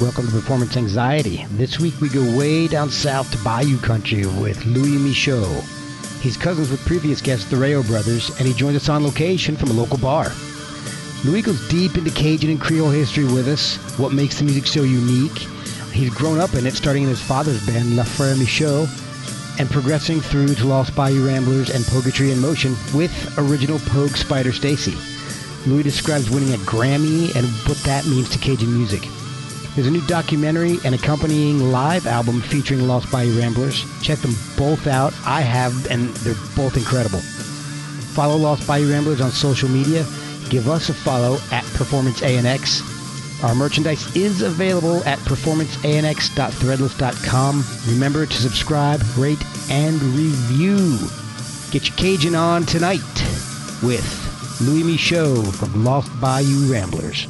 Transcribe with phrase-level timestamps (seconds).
[0.00, 1.44] Welcome to Performance Anxiety.
[1.50, 5.64] This week we go way down south to Bayou Country with Louis Michot.
[6.20, 9.70] He's cousins with previous guests, the Rayo brothers, and he joins us on location from
[9.70, 10.30] a local bar.
[11.24, 14.84] Louis goes deep into Cajun and Creole history with us, what makes the music so
[14.84, 15.36] unique.
[15.92, 18.88] He's grown up in it, starting in his father's band, La Frere Michot,
[19.58, 24.52] and progressing through to Lost Bayou Ramblers and Poguetry in Motion with original Pogue Spider
[24.52, 24.94] Stacy.
[25.66, 29.02] Louis describes winning a Grammy and what that means to Cajun music.
[29.78, 33.84] There's a new documentary and accompanying live album featuring Lost Bayou Ramblers.
[34.02, 35.14] Check them both out.
[35.24, 37.20] I have, and they're both incredible.
[37.20, 40.04] Follow Lost Bayou Ramblers on social media.
[40.50, 42.82] Give us a follow at Performance ANX.
[43.44, 47.64] Our merchandise is available at performanceanx.threadless.com.
[47.86, 50.98] Remember to subscribe, rate, and review.
[51.70, 52.98] Get your Cajun on tonight
[53.84, 57.28] with Louis Michot from Lost Bayou Ramblers.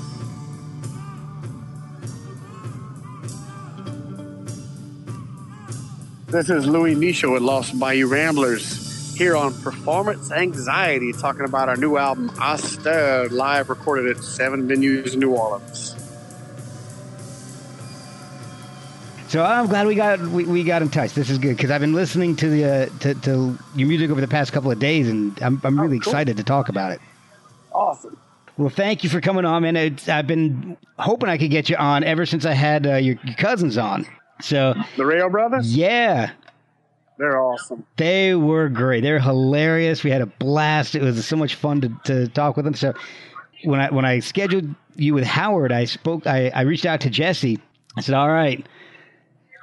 [6.29, 11.77] This is Louis Michot with Lost Bayou Ramblers here on Performance Anxiety, talking about our
[11.77, 15.95] new album, Asta, live recorded at seven venues in New Orleans.
[19.29, 21.12] So I'm glad we got we, we got in touch.
[21.12, 24.21] This is good because I've been listening to the uh, to, to your music over
[24.21, 26.12] the past couple of days, and I'm I'm really Oh, cool.
[26.12, 27.01] excited to talk about it.
[27.73, 28.19] Awesome.
[28.56, 29.77] Well, thank you for coming on, man.
[29.77, 33.17] It's, I've been hoping I could get you on ever since I had uh, your,
[33.23, 34.05] your cousins on.
[34.41, 35.77] So The Rayo Brothers?
[35.77, 36.31] yeah,
[37.19, 37.84] They're awesome.
[37.97, 39.03] they were great.
[39.03, 40.04] They're hilarious.
[40.04, 40.94] We had a blast.
[40.94, 42.75] It was so much fun to, to talk with them.
[42.75, 42.94] So
[43.65, 46.26] when I when I scheduled you with Howard, I spoke.
[46.26, 47.59] I, I reached out to Jesse.
[47.97, 48.65] I said, "All right,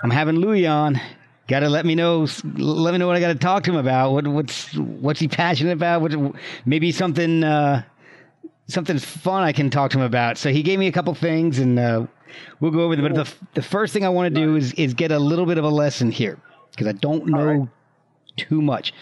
[0.03, 0.99] I'm having Louis on.
[1.47, 2.27] Got to let me know.
[2.57, 4.11] Let me know what I got to talk to him about.
[4.11, 6.01] What what's what's he passionate about?
[6.01, 7.83] What maybe something." Uh,
[8.67, 10.39] something fun I can talk to him about.
[10.39, 12.07] So he gave me a couple things, and uh,
[12.59, 13.13] we'll go over them.
[13.13, 15.57] But the, the first thing I want to do is is get a little bit
[15.57, 16.39] of a lesson here
[16.71, 17.69] because I don't know right.
[18.37, 18.93] too much.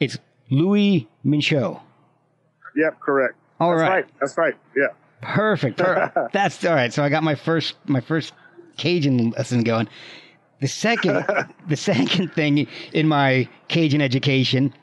[0.00, 0.18] It's
[0.50, 1.80] Louis Michot.
[2.76, 3.34] Yep, correct.
[3.60, 3.90] All That's right.
[3.90, 4.06] right.
[4.20, 4.54] That's right.
[4.76, 4.86] Yeah.
[5.20, 5.78] Perfect.
[5.78, 6.92] Per- That's all right.
[6.92, 8.32] So I got my first my first
[8.76, 9.88] Cajun lesson going.
[10.60, 11.24] The second
[11.68, 14.74] the second thing in my Cajun education.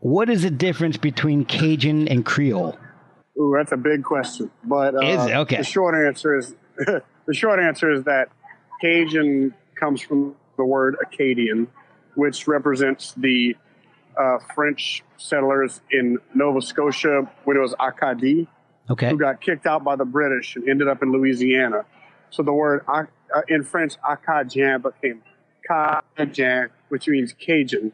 [0.00, 2.76] What is the difference between Cajun and Creole?
[3.38, 4.50] Ooh, that's a big question.
[4.62, 5.34] But uh, Is it?
[5.34, 5.56] Okay.
[5.56, 6.54] the short answer is
[7.26, 8.28] the short answer is that
[8.80, 11.68] Cajun comes from the word Acadian,
[12.14, 13.56] which represents the
[14.18, 18.48] uh, French settlers in Nova Scotia when it was Acadie,
[18.90, 19.08] Okay.
[19.08, 21.86] who got kicked out by the British and ended up in Louisiana.
[22.28, 23.04] So the word uh,
[23.48, 25.22] in French Acadien became
[25.66, 27.92] Cajun, which means Cajun.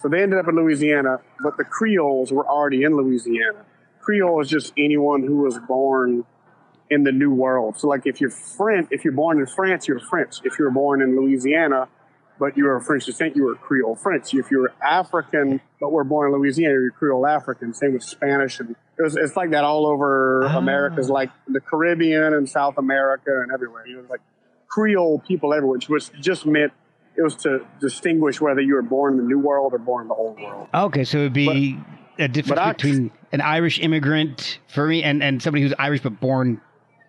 [0.00, 3.64] So they ended up in Louisiana, but the Creoles were already in Louisiana.
[4.00, 6.24] Creole is just anyone who was born
[6.90, 7.78] in the New World.
[7.78, 10.36] So, like if you're French, if you're born in France, you're French.
[10.44, 11.88] If you're born in Louisiana,
[12.38, 14.34] but you were of French descent, you were Creole French.
[14.34, 17.72] If you're African, but were born in Louisiana, you're Creole African.
[17.74, 20.58] Same with Spanish, and it was, it's like that all over Ah.
[20.58, 23.86] America's like the Caribbean and South America and everywhere.
[23.86, 24.20] You know, like
[24.68, 26.72] Creole people everywhere, which just meant
[27.16, 30.08] it was to distinguish whether you were born in the New World or born in
[30.08, 30.66] the Old World.
[30.74, 31.78] Okay, so it'd be
[32.18, 36.18] a difference I- between an Irish immigrant for me and, and somebody who's Irish but
[36.20, 36.60] born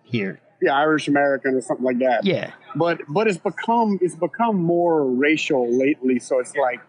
[0.06, 0.40] here.
[0.62, 2.24] Yeah, Irish American or something like that.
[2.24, 2.52] Yeah.
[2.74, 6.18] but but it's become it's become more racial lately.
[6.18, 6.80] So it's like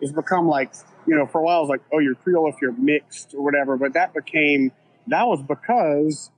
[0.00, 0.72] it's become like
[1.06, 3.42] you know for a while it was like oh you're Creole if you're mixed or
[3.42, 4.72] whatever, but that became
[5.08, 6.30] that was because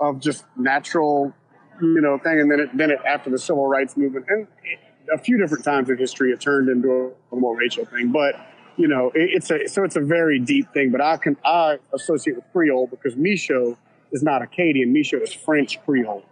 [0.00, 1.32] of just natural
[1.80, 4.80] you know thing, and then it then it after the civil rights movement and it,
[5.14, 8.34] a few different times in history it turned into a, more racial thing, but.
[8.78, 11.78] You know, it, it's a so it's a very deep thing, but I can I
[11.94, 13.78] associate with Creole because Michot
[14.16, 14.92] is not Acadian.
[14.92, 16.24] Michot is French Creole.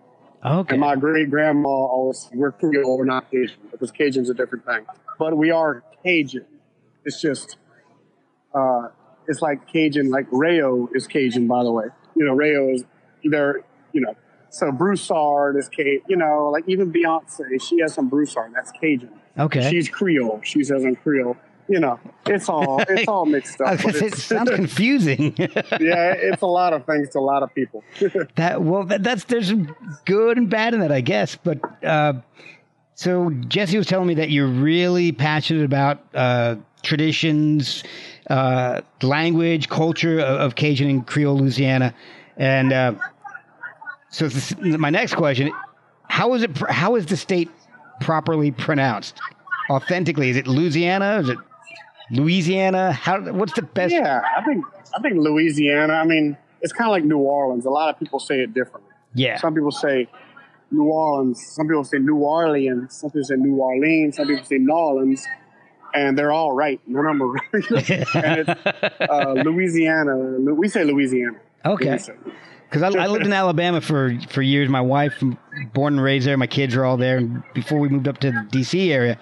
[0.44, 0.74] Okay.
[0.74, 4.84] And my great grandma always, we're Creole, we're not Cajun, because Cajun's a different thing.
[5.18, 6.44] But we are Cajun.
[7.04, 7.56] It's just,
[8.54, 8.88] uh,
[9.28, 11.86] it's like Cajun, like Rayo is Cajun, by the way.
[12.16, 12.84] You know, Rayo is,
[13.22, 14.14] they're, you know,
[14.50, 19.10] so Broussard is Cajun, you know, like even Beyonce, she has some Broussard, that's Cajun.
[19.38, 19.70] okay.
[19.70, 20.40] She's Creole.
[20.44, 21.36] She says I'm Creole.
[21.68, 23.78] You know, it's all it's all mixed up.
[23.82, 25.34] but it it's- sounds confusing.
[25.38, 27.82] yeah, it's a lot of things to a lot of people.
[28.36, 29.52] that well, that, that's there's
[30.04, 31.36] good and bad in that, I guess.
[31.36, 32.14] But uh,
[32.94, 37.82] so Jesse was telling me that you're really passionate about uh, traditions,
[38.30, 41.94] uh, language, culture of, of Cajun and Creole Louisiana,
[42.36, 42.94] and uh,
[44.10, 45.50] so this, my next question:
[46.08, 46.56] How is it?
[46.68, 47.50] How is the state
[48.00, 49.18] properly pronounced?
[49.70, 51.20] Authentically, is it Louisiana?
[51.20, 51.38] Is it
[52.10, 52.92] Louisiana?
[52.92, 53.20] How?
[53.20, 53.92] What's the best?
[53.92, 54.64] yeah, I think
[54.96, 55.94] I think Louisiana.
[55.94, 57.66] I mean, it's kind of like New Orleans.
[57.66, 58.92] A lot of people say it differently.
[59.14, 59.36] Yeah.
[59.38, 60.08] Some people say
[60.70, 61.44] New Orleans.
[61.46, 62.96] Some people say New Orleans.
[62.96, 64.16] Some people say New Orleans.
[64.16, 65.26] Some people say New Orleans.
[65.94, 66.80] And they're all right.
[66.88, 67.36] None of them are
[68.18, 70.16] and it's uh, Louisiana.
[70.16, 71.38] We say Louisiana.
[71.64, 71.98] Okay.
[72.68, 74.68] Because I, I lived in Alabama for, for years.
[74.68, 75.22] My wife,
[75.72, 76.36] born and raised there.
[76.36, 77.18] My kids are all there.
[77.18, 78.92] And before we moved up to the D.C.
[78.92, 79.18] area,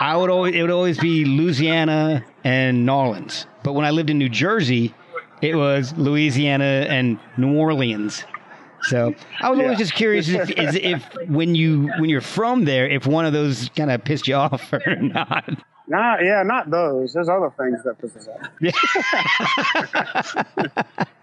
[0.00, 3.46] I would always it would always be Louisiana and New Orleans.
[3.62, 4.94] But when I lived in New Jersey,
[5.42, 8.24] it was Louisiana and New Orleans.
[8.82, 12.88] So I was always just curious if, is, if when you when you're from there,
[12.88, 15.48] if one of those kind of pissed you off or not.
[15.86, 17.12] Nah, yeah, not those.
[17.12, 18.28] There's other things that piss us
[20.68, 21.06] off.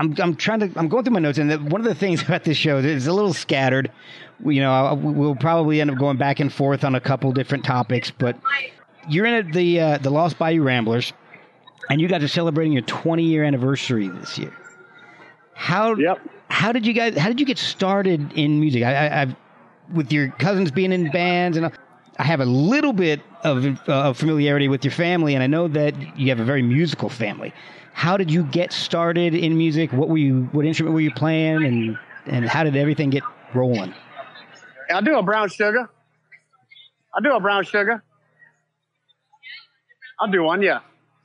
[0.00, 2.22] I'm I'm trying to I'm going through my notes, and the, one of the things
[2.26, 3.92] about this show is it's a little scattered.
[4.40, 7.30] We, you know, I- we'll probably end up going back and forth on a couple
[7.32, 8.36] different topics, but
[9.08, 11.12] you're in the uh, the Lost Bayou Ramblers,
[11.90, 14.52] and you guys are celebrating your 20 year anniversary this year.
[15.54, 16.20] How Yep.
[16.48, 18.82] how did you guys how did you get started in music?
[18.82, 19.36] I, I, I've
[19.92, 21.70] with your cousins being in bands and.
[22.20, 25.94] I have a little bit of uh, familiarity with your family, and I know that
[26.18, 27.50] you have a very musical family.
[27.94, 29.90] How did you get started in music?
[29.90, 30.42] What were you?
[30.52, 31.64] What instrument were you playing?
[31.64, 33.22] And and how did everything get
[33.54, 33.94] rolling?
[34.92, 35.88] I do a brown sugar.
[37.14, 38.04] I do a brown sugar.
[40.20, 40.80] I'll do one, yeah.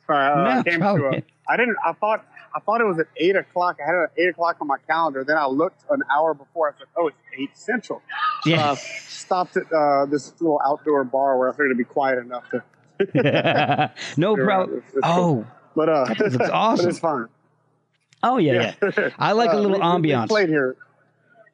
[0.08, 1.76] Sorry, uh, No I came to a, I didn't.
[1.86, 2.26] I thought.
[2.56, 3.78] I thought it was at eight o'clock.
[3.84, 5.24] I had it at eight o'clock on my calendar.
[5.26, 6.70] Then I looked an hour before.
[6.74, 8.02] I said, "Oh, it's eight central."
[8.46, 8.72] Yeah.
[8.72, 12.46] I stopped at uh, this little outdoor bar where I figured it'd be quiet enough
[12.52, 12.64] to.
[14.18, 14.70] no You're problem.
[14.70, 14.78] right.
[14.78, 16.90] It's- it's Oh, But uh, That looks but awesome.
[16.90, 17.28] it's fine.
[18.24, 19.10] oh yeah, yeah.
[19.20, 20.28] I like a Uh, little we- we- we ambiance.
[20.30, 20.78] played here.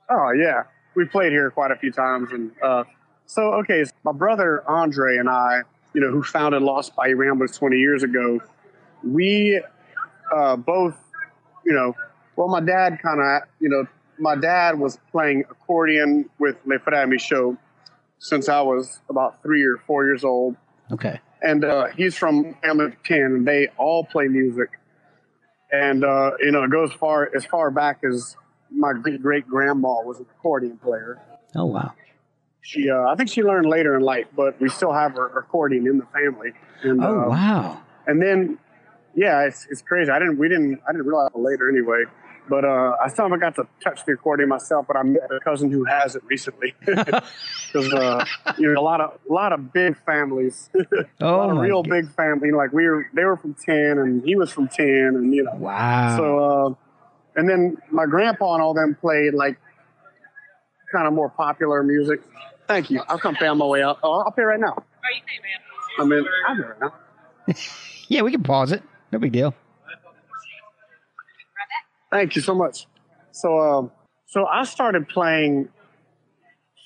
[0.09, 0.63] Oh yeah,
[0.95, 2.83] we played here quite a few times, and uh,
[3.25, 3.83] so okay.
[3.85, 5.61] So my brother Andre and I,
[5.95, 8.39] you know, who founded Lost Bayou Ramblers 20 years ago,
[9.03, 9.61] we
[10.35, 10.95] uh, both,
[11.65, 11.95] you know,
[12.35, 13.85] well, my dad kind of, you know,
[14.19, 17.57] my dad was playing accordion with Le Frères Michot
[18.19, 20.55] since I was about three or four years old
[20.91, 21.19] Okay.
[21.41, 24.69] and uh, he's from family of ten, and they all play music.
[25.71, 28.35] And uh, you know, it goes far as far back as
[28.69, 31.19] my great great grandma was an accordion player.
[31.55, 31.93] Oh wow.
[32.63, 35.87] She, uh, I think she learned later in life, but we still have her accordion
[35.87, 36.51] in the family.
[36.83, 37.81] And, Oh uh, wow.
[38.05, 38.59] And then,
[39.15, 40.09] yeah, it's, it's crazy.
[40.11, 42.03] I didn't, we didn't, I didn't realize it later anyway.
[42.49, 44.85] But uh, I still haven't got to touch the accordion myself.
[44.87, 48.25] But I met a cousin who has it recently because uh,
[48.57, 50.85] you know a lot of a lot of big families, a
[51.21, 51.89] Oh lot of real God.
[51.91, 52.51] big family.
[52.51, 55.53] Like we were, they were from ten, and he was from ten, and you know.
[55.55, 56.17] Wow.
[56.17, 59.57] So, uh, and then my grandpa and all them played like
[60.91, 62.21] kind of more popular music.
[62.67, 63.01] Thank you.
[63.07, 63.99] I'll come pay on my way out.
[64.03, 64.73] Oh, I'll pay right now.
[64.73, 65.99] Are you paying, man?
[65.99, 66.93] I mean, I'll pay right now.
[68.09, 68.81] yeah, we can pause it.
[69.11, 69.53] No big deal.
[72.11, 72.87] Thank you so much.
[73.31, 73.91] So, um,
[74.27, 75.69] so I started playing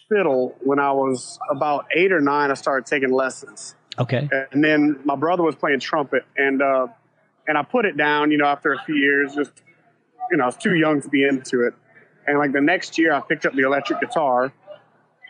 [0.09, 2.51] fiddle when I was about eight or nine.
[2.51, 4.29] I started taking lessons, Okay.
[4.51, 6.87] and then my brother was playing trumpet, and uh,
[7.47, 8.29] and I put it down.
[8.31, 9.51] You know, after a few years, just
[10.29, 11.73] you know, I was too young to be into it.
[12.27, 14.51] And like the next year, I picked up the electric guitar,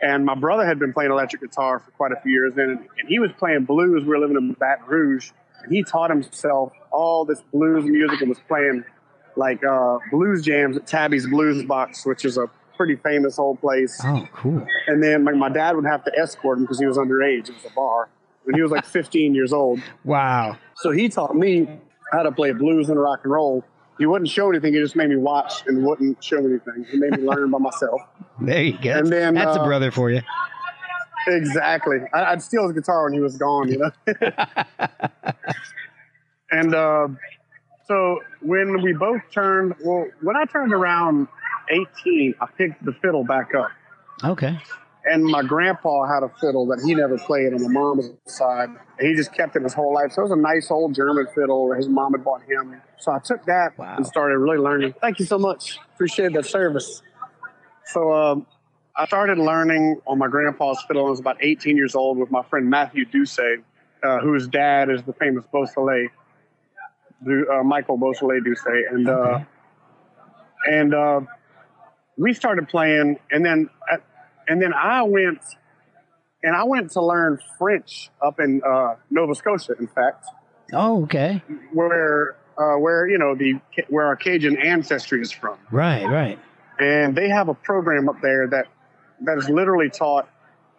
[0.02, 3.08] and my brother had been playing electric guitar for quite a few years then, and
[3.08, 4.02] he was playing blues.
[4.02, 5.30] We were living in Baton Rouge,
[5.62, 8.84] and he taught himself all this blues music and was playing
[9.36, 14.00] like uh, blues jams at Tabby's Blues Box, which is a pretty famous old place.
[14.02, 14.66] Oh, cool.
[14.86, 17.48] And then like my dad would have to escort him because he was underage.
[17.48, 18.08] It was a bar
[18.44, 19.80] when he was like 15 years old.
[20.04, 20.56] Wow.
[20.76, 21.68] So he taught me
[22.12, 23.64] how to play blues and rock and roll.
[23.98, 24.74] He wouldn't show anything.
[24.74, 26.86] He just made me watch and wouldn't show anything.
[26.90, 28.00] He made me learn by myself.
[28.38, 28.90] There you go.
[28.90, 30.20] And then, That's a uh, brother for you.
[31.26, 32.00] Exactly.
[32.12, 33.90] I'd steal his guitar when he was gone, you know.
[36.50, 37.08] and uh,
[37.86, 41.28] so when we both turned, well, when I turned around
[41.70, 43.70] 18, I picked the fiddle back up.
[44.24, 44.58] Okay.
[45.08, 48.70] And my grandpa had a fiddle that he never played on my mom's side.
[49.00, 50.10] He just kept it his whole life.
[50.12, 52.80] So it was a nice old German fiddle that his mom had bought him.
[52.98, 53.98] So I took that Wow.
[53.98, 54.94] and started really learning.
[55.00, 55.78] Thank you so much.
[55.94, 57.02] Appreciate that service.
[57.84, 58.46] So um,
[58.96, 61.06] I started learning on my grandpa's fiddle.
[61.06, 63.60] I was about 18 years old with my friend Matthew Doucet.
[64.02, 66.08] uh, whose dad is the famous Beausoleil,
[67.24, 69.40] Du- uh, Michael Beausoleil Doucet, and uh,
[70.70, 71.20] and uh,
[72.16, 73.96] we started playing, and then uh,
[74.48, 75.40] and then I went
[76.42, 80.26] and I went to learn French up in uh, Nova Scotia, in fact,
[80.72, 81.42] Oh, okay.
[81.72, 83.54] where uh, where you know the
[83.88, 86.38] where our Cajun ancestry is from, Right, right.
[86.78, 88.66] and they have a program up there that
[89.22, 90.28] that is literally taught.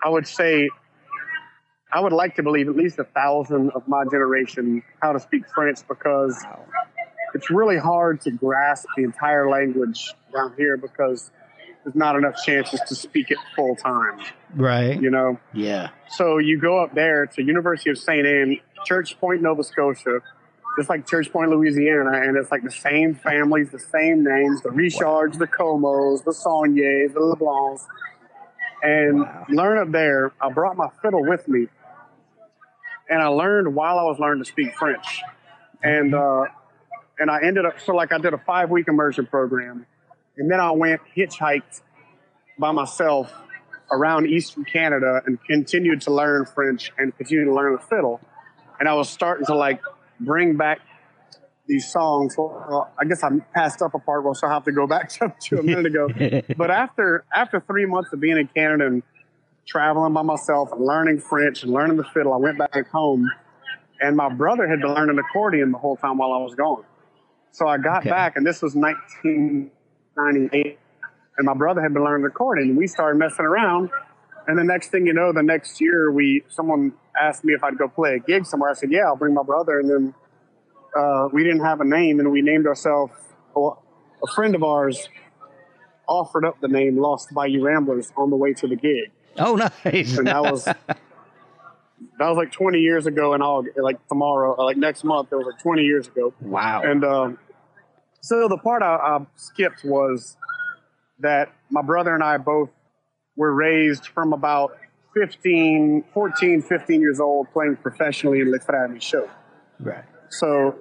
[0.05, 0.69] I would say,
[1.91, 5.43] I would like to believe at least a thousand of my generation how to speak
[5.53, 6.43] French because
[7.33, 11.31] it's really hard to grasp the entire language down here because
[11.83, 14.19] there's not enough chances to speak it full time.
[14.53, 15.01] Right.
[15.01, 15.39] You know.
[15.53, 15.89] Yeah.
[16.09, 18.25] So you go up there to University of St.
[18.25, 20.19] Anne, Church Point, Nova Scotia,
[20.77, 24.71] just like Church Point, Louisiana, and it's like the same families, the same names, the
[24.71, 27.85] Richards, the Comos, the Saulniers, the LeBlancs.
[28.81, 31.67] And learn up there, I brought my fiddle with me.
[33.09, 35.21] And I learned while I was learning to speak French.
[35.81, 36.45] And uh,
[37.19, 39.85] and I ended up so like I did a five week immersion program.
[40.37, 41.81] And then I went hitchhiked
[42.59, 43.33] by myself
[43.91, 48.19] around Eastern Canada and continued to learn French and continued to learn the fiddle.
[48.79, 49.81] And I was starting to like
[50.19, 50.79] bring back
[51.67, 52.35] these songs.
[52.37, 55.09] Well, I guess I passed up a part, well, so I'll have to go back
[55.19, 56.09] to, to a minute ago.
[56.57, 59.03] but after after three months of being in Canada and
[59.67, 63.29] traveling by myself and learning French and learning the fiddle, I went back home.
[63.99, 66.83] And my brother had been learning accordion the whole time while I was gone.
[67.51, 68.11] So I got Okay.
[68.11, 70.77] back, and this was 1998
[71.37, 73.89] and my brother had been learning accordion and we started messing around
[74.47, 77.77] and the next thing you know the next year we someone asked me if i'd
[77.77, 80.13] go play a gig somewhere i said yeah i'll bring my brother and then
[80.97, 83.13] uh, we didn't have a name and we named ourselves
[83.55, 83.83] well,
[84.23, 85.09] a friend of ours
[86.07, 90.17] offered up the name lost bayou ramblers on the way to the gig Oh, nice.
[90.17, 90.87] and that was that
[92.19, 95.45] was like 20 years ago and all like tomorrow uh, like next month it was
[95.45, 96.81] like 20 years ago wow.
[96.83, 97.37] and um,
[98.21, 100.37] so the part I, I skipped was
[101.19, 102.69] that my brother and I both
[103.35, 104.77] were raised from about
[105.13, 109.29] 15, 14, 15 years old playing professionally in Le Frère show.
[109.79, 110.03] right.
[110.29, 110.75] So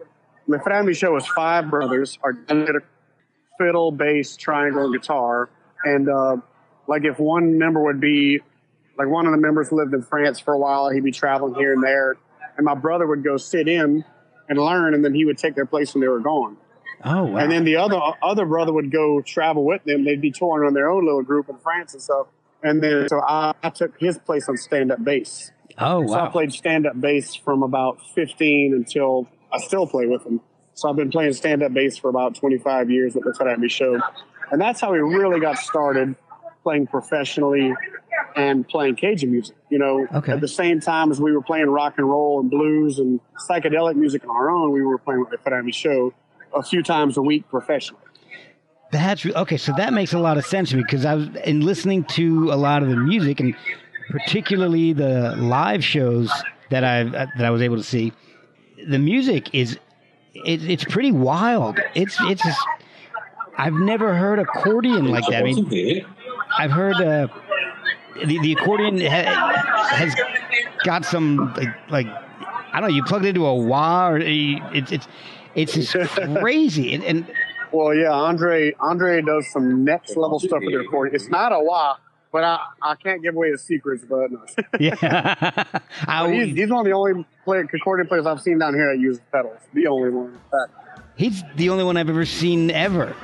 [0.47, 2.19] Le family show was five brothers.
[2.23, 2.81] Our dad did a
[3.59, 5.51] fiddle, bass, triangle, and guitar.
[5.85, 6.37] And uh,
[6.87, 8.41] like if one member would be,
[8.97, 11.73] like one of the members lived in France for a while, he'd be traveling here
[11.73, 12.17] and there.
[12.57, 14.05] And my brother would go sit in
[14.49, 16.57] and learn, and then he would take their place when they were gone.
[17.05, 17.39] Oh, wow.
[17.39, 20.05] And then the other other brother would go travel with them.
[20.05, 22.29] They'd be touring on their own little group in France and stuff.
[22.63, 25.51] And then so I, I took his place on stand up bass.
[25.79, 26.07] oh, wow.
[26.07, 30.41] So I played stand up bass from about 15 until I still play with him.
[30.75, 34.01] So I've been playing stand up bass for about 25 years at the Fat Show.
[34.51, 36.15] And that's how we really got started
[36.63, 37.75] playing professionally
[38.35, 39.57] and playing Cajun music.
[39.71, 40.33] You know, Okay.
[40.33, 43.97] at the same time as we were playing rock and roll and blues and psychedelic
[43.97, 46.13] music on our own, we were playing with the Fat Show
[46.55, 48.03] a few times a week professionally.
[48.93, 49.57] That's okay.
[49.57, 52.53] So that makes a lot of sense to me because I was in listening to
[52.53, 53.55] a lot of the music and
[54.11, 56.31] particularly the live shows
[56.71, 58.13] that I that I was able to see.
[58.87, 59.79] The music is
[60.35, 61.79] it, it's pretty wild.
[61.95, 62.61] It's it's just,
[63.57, 65.43] I've never heard accordion like that.
[65.43, 66.07] I mean,
[66.59, 67.29] I've heard uh,
[68.25, 70.15] the the accordion ha- has
[70.85, 72.95] got some like, like I don't know.
[72.95, 75.09] You plug it into a wah or it's it's
[75.55, 77.05] it's just crazy and.
[77.05, 77.27] and
[77.73, 81.15] Well, yeah, Andre Andre does some next level stuff with the accordion.
[81.15, 81.97] It's not a wah,
[82.33, 84.05] but I, I can't give away his secrets.
[84.09, 84.45] But no.
[84.79, 84.95] Yeah.
[86.07, 89.01] I, he's, he's one of the only play, accordion players I've seen down here that
[89.01, 89.59] use pedals.
[89.73, 90.39] The only one.
[91.17, 93.15] he's the only one I've ever seen ever.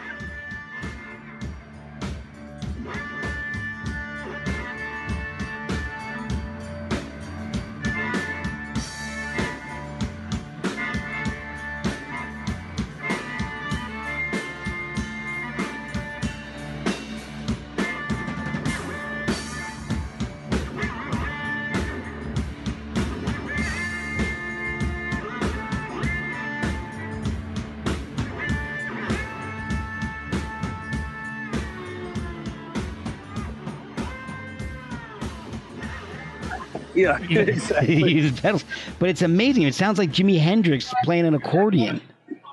[37.02, 38.12] Yeah, he exactly.
[38.12, 38.64] uses pedals,
[38.98, 39.64] but it's amazing.
[39.64, 42.00] It sounds like Jimi Hendrix playing an accordion.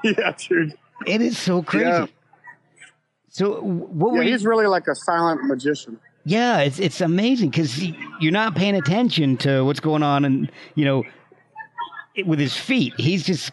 [0.03, 0.74] yeah, dude.
[1.06, 1.86] It is so crazy.
[1.88, 2.06] Yeah.
[3.29, 4.32] So what Yeah, were you?
[4.32, 6.00] he's really like a silent magician.
[6.25, 7.82] Yeah, it's it's amazing because
[8.20, 11.03] you're not paying attention to what's going on, and you know,
[12.15, 13.51] it, with his feet, he's just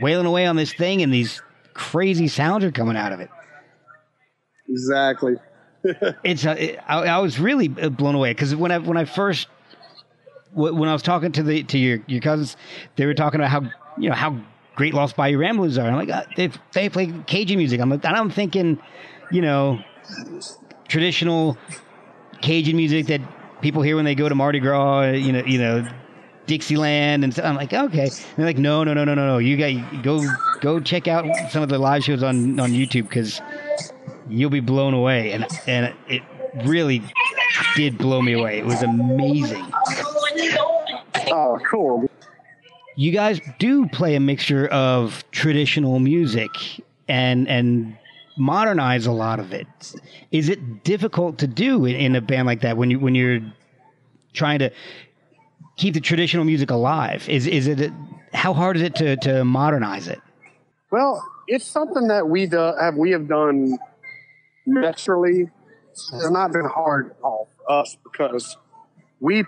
[0.00, 1.42] wailing away on this thing, and these
[1.74, 3.30] crazy sounds are coming out of it.
[4.68, 5.36] Exactly.
[6.24, 9.48] It's uh, it, I, I was really blown away because when I when I first
[10.54, 12.56] when I was talking to the to your your cousins,
[12.96, 13.62] they were talking about how
[13.98, 14.38] you know how
[14.76, 15.86] great Lost Bayou Ramblers are.
[15.86, 17.80] I'm like, uh, they they play Cajun music.
[17.80, 18.80] I'm like, and I'm thinking,
[19.30, 19.80] you know,
[20.88, 21.56] traditional
[22.40, 23.20] Cajun music that
[23.60, 25.12] people hear when they go to Mardi Gras.
[25.12, 25.88] You know, you know.
[26.46, 28.02] Dixieland and so I'm like okay.
[28.02, 30.22] And they're like no no no no no no you got go
[30.60, 33.40] go check out some of the live shows on on YouTube because
[34.28, 36.22] you'll be blown away and and it
[36.66, 37.02] really
[37.76, 38.58] did blow me away.
[38.58, 39.64] It was amazing.
[41.54, 42.10] Oh, cool.
[42.96, 46.50] You guys do play a mixture of traditional music
[47.08, 47.96] and and
[48.36, 49.66] modernize a lot of it.
[50.32, 53.40] Is it difficult to do in, in a band like that when you when you're
[54.32, 54.70] trying to
[55.76, 57.28] keep the traditional music alive?
[57.28, 57.92] Is is it
[58.32, 60.20] how hard is it to to modernize it?
[60.90, 63.78] Well, it's something that we do, have we have done
[64.66, 65.50] naturally.
[65.90, 68.56] It's not been hard at all for us because
[69.20, 69.44] we,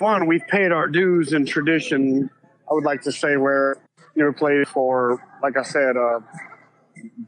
[0.00, 2.30] one, we've paid our dues in tradition.
[2.70, 3.76] I would like to say where
[4.14, 6.20] you know played for, like I said, uh,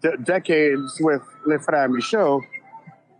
[0.02, 2.42] de- decades with Le Frère Michot,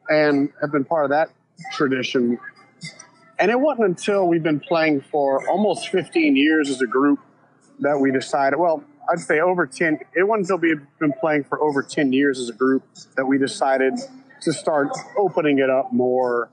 [0.08, 1.30] and have been part of that
[1.72, 2.38] tradition.
[3.38, 7.20] And it wasn't until we've been playing for almost 15 years as a group
[7.80, 11.60] that we decided, well, I'd say over 10, it wasn't until we'd been playing for
[11.62, 12.84] over 10 years as a group
[13.16, 13.94] that we decided
[14.42, 16.50] to start opening it up more.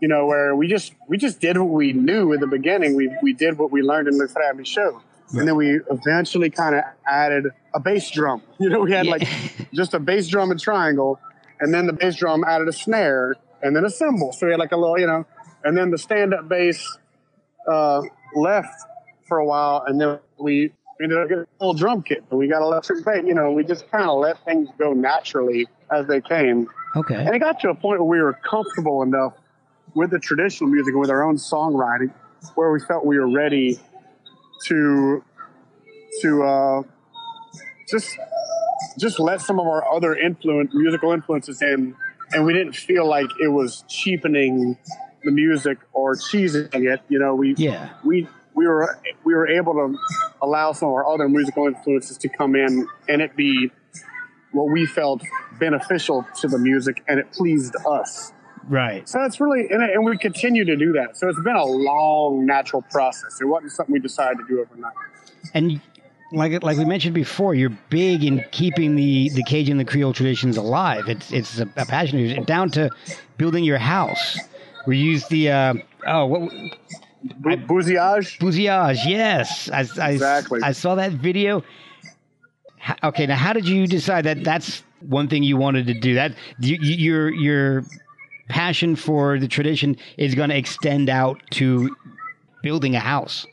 [0.00, 2.96] You know, where we just we just did what we knew in the beginning.
[2.96, 5.00] We we did what we learned in the Frère Michot.
[5.32, 8.42] And then we eventually kind of added a bass drum.
[8.58, 9.12] You know, we had Yeah.
[9.12, 9.28] like
[9.72, 11.20] just a bass drum and triangle,
[11.60, 14.32] and then the bass drum added a snare, and then a cymbal.
[14.32, 15.24] So we had like a little, you know,
[15.62, 16.84] and then the stand-up bass
[17.70, 18.00] uh,
[18.34, 18.74] left
[19.28, 22.48] for a while, and then we ended up getting a little drum kit, and we
[22.48, 23.22] got electric bass.
[23.24, 26.68] You know, we just kind of let things go naturally as they came.
[26.96, 27.14] Okay.
[27.14, 29.34] And it got to a point where we were comfortable enough
[29.94, 32.12] with the traditional music and with our own songwriting,
[32.54, 33.78] where we felt we were ready
[34.66, 35.22] to
[36.22, 36.82] to uh,
[37.88, 38.16] just
[38.98, 41.94] just let some of our other influence musical influences in,
[42.32, 44.76] and we didn't feel like it was cheapening
[45.24, 47.00] the music or cheesing it.
[47.08, 47.90] You know, we Yeah.
[48.04, 49.98] we we were we were able to
[50.42, 53.70] allow some of our other musical influences to come in and it be
[54.52, 55.22] what we felt
[55.60, 58.32] beneficial to the music and it pleased us.
[58.70, 59.06] Right.
[59.08, 61.16] So it's really and, and we continue to do that.
[61.16, 63.40] So it's been a long natural process.
[63.40, 64.94] It wasn't something we decided to do overnight.
[65.54, 65.80] And
[66.32, 70.12] like like we mentioned before, you're big in keeping the the Cajun and the Creole
[70.12, 71.08] traditions alive.
[71.08, 72.90] It's it's a, a passion down to
[73.38, 74.38] building your house.
[74.86, 75.74] We use the uh,
[76.06, 76.48] oh what
[77.66, 78.38] Bousillage.
[78.38, 79.00] bousillage.
[79.04, 80.60] Yes, I, I, Exactly.
[80.62, 81.62] I saw that video.
[82.88, 86.14] H- Okay, now how did you decide that that's one thing you wanted to do?
[86.14, 87.84] That you, you- your your
[88.50, 91.94] passion for the tradition is going to extend out to
[92.62, 93.46] building a house.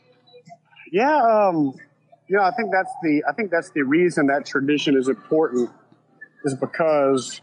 [0.92, 1.74] Yeah, um,
[2.28, 5.70] you know, I think that's the I think that's the reason that tradition is important
[6.44, 7.40] is because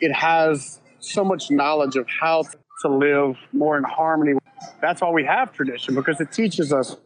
[0.00, 2.42] it has so much knowledge of how
[2.82, 4.34] to live more in harmony.
[4.80, 6.96] That's why we have tradition because it teaches us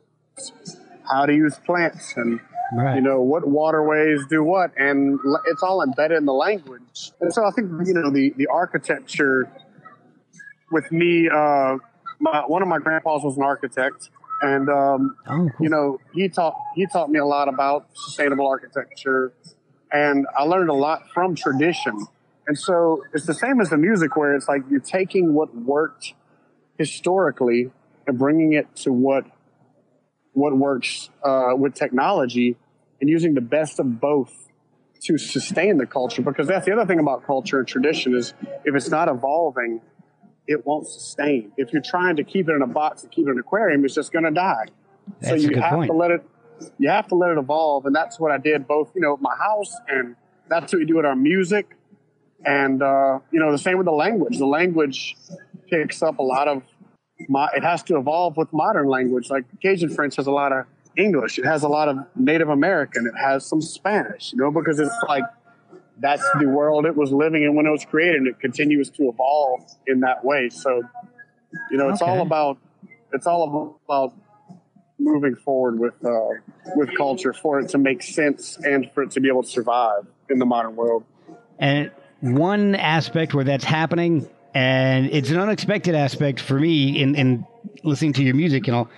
[1.10, 2.40] how to use plants and
[2.74, 2.96] Right.
[2.96, 7.44] you know what waterways do what and it's all embedded in the language and so
[7.44, 9.50] i think you know the the architecture
[10.70, 11.76] with me uh
[12.20, 14.08] my, one of my grandpas was an architect
[14.40, 15.50] and um Oh, cool.
[15.60, 19.32] you know he taught he taught me a lot about sustainable architecture
[19.92, 22.06] and i learned a lot from tradition
[22.46, 26.14] and so it's the same as the music where it's like you're taking what worked
[26.78, 27.70] historically
[28.06, 29.24] and bringing it to what
[30.32, 32.56] what works uh, with technology
[33.02, 34.32] and using the best of both
[35.02, 38.32] to sustain the culture because that's the other thing about culture and tradition is
[38.64, 39.82] if it's not evolving
[40.48, 41.52] it won't sustain.
[41.56, 43.84] If you're trying to keep it in a box and keep it in an aquarium
[43.84, 44.66] it's just going to die.
[45.20, 45.90] So That's a you have point.
[45.90, 46.24] to let it
[46.78, 49.34] you have to let it evolve and that's what i did both you know my
[49.36, 50.14] house and
[50.48, 51.76] that's what we do with our music.
[52.44, 54.38] And uh, you know the same with the language.
[54.38, 55.16] The language
[55.68, 56.62] picks up a lot of
[57.28, 59.30] mo- it has to evolve with modern language.
[59.30, 61.38] Like cajun french has a lot of english.
[61.38, 63.06] It has a lot of native american.
[63.06, 65.24] It has some spanish you know because it's like
[65.98, 69.08] that's the world it was living in when it was created and it continues to
[69.08, 70.48] evolve in that way.
[70.48, 70.82] So
[71.70, 72.58] you know it's all about
[73.12, 74.14] it's all about
[74.98, 76.28] moving forward with uh,
[76.76, 80.06] with culture for it to make sense and for it to be able to survive
[80.30, 81.04] in the modern world.
[81.58, 87.46] And one aspect where that's happening, and it's an unexpected aspect for me in, in
[87.82, 88.88] listening to your music and all,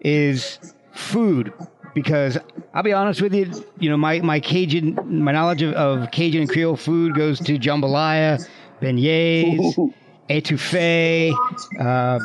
[0.00, 0.58] is
[0.98, 1.52] food.
[1.94, 2.38] Because
[2.74, 6.42] I'll be honest with you, you know, my, my Cajun, my knowledge of, of Cajun
[6.42, 8.46] and Creole food goes to jambalaya,
[8.80, 9.74] beignets,
[10.30, 11.32] etouffee,
[11.80, 12.18] uh,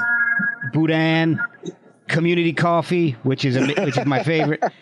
[0.73, 1.39] boudin.
[2.07, 4.61] community coffee, which is a, which is my favorite.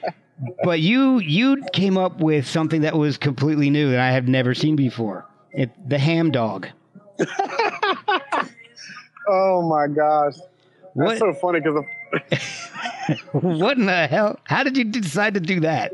[0.64, 4.56] But you you came up with something that was completely new that I have never
[4.56, 5.24] seen before.
[5.52, 6.68] It, the ham dog.
[9.28, 10.38] oh my gosh,
[10.94, 11.86] What that's so funny because
[13.32, 14.40] what in the hell?
[14.44, 15.94] How did you decide to do that?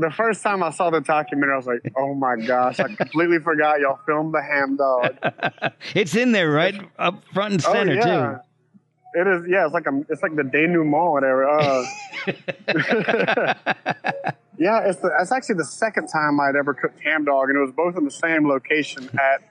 [0.00, 3.38] the first time I saw the documentary, I was like, oh my gosh, I completely
[3.38, 5.16] forgot y'all filmed the ham dog.
[5.94, 8.04] It's in there, right up front and center oh yeah.
[8.04, 9.20] too.
[9.20, 9.64] It is, yeah.
[9.64, 11.48] It's like a, it's like the denouement, or whatever.
[11.48, 11.84] Uh,
[14.58, 17.60] yeah, it's the, it's actually the second time I'd ever cooked ham dog, and it
[17.60, 19.42] was both in the same location at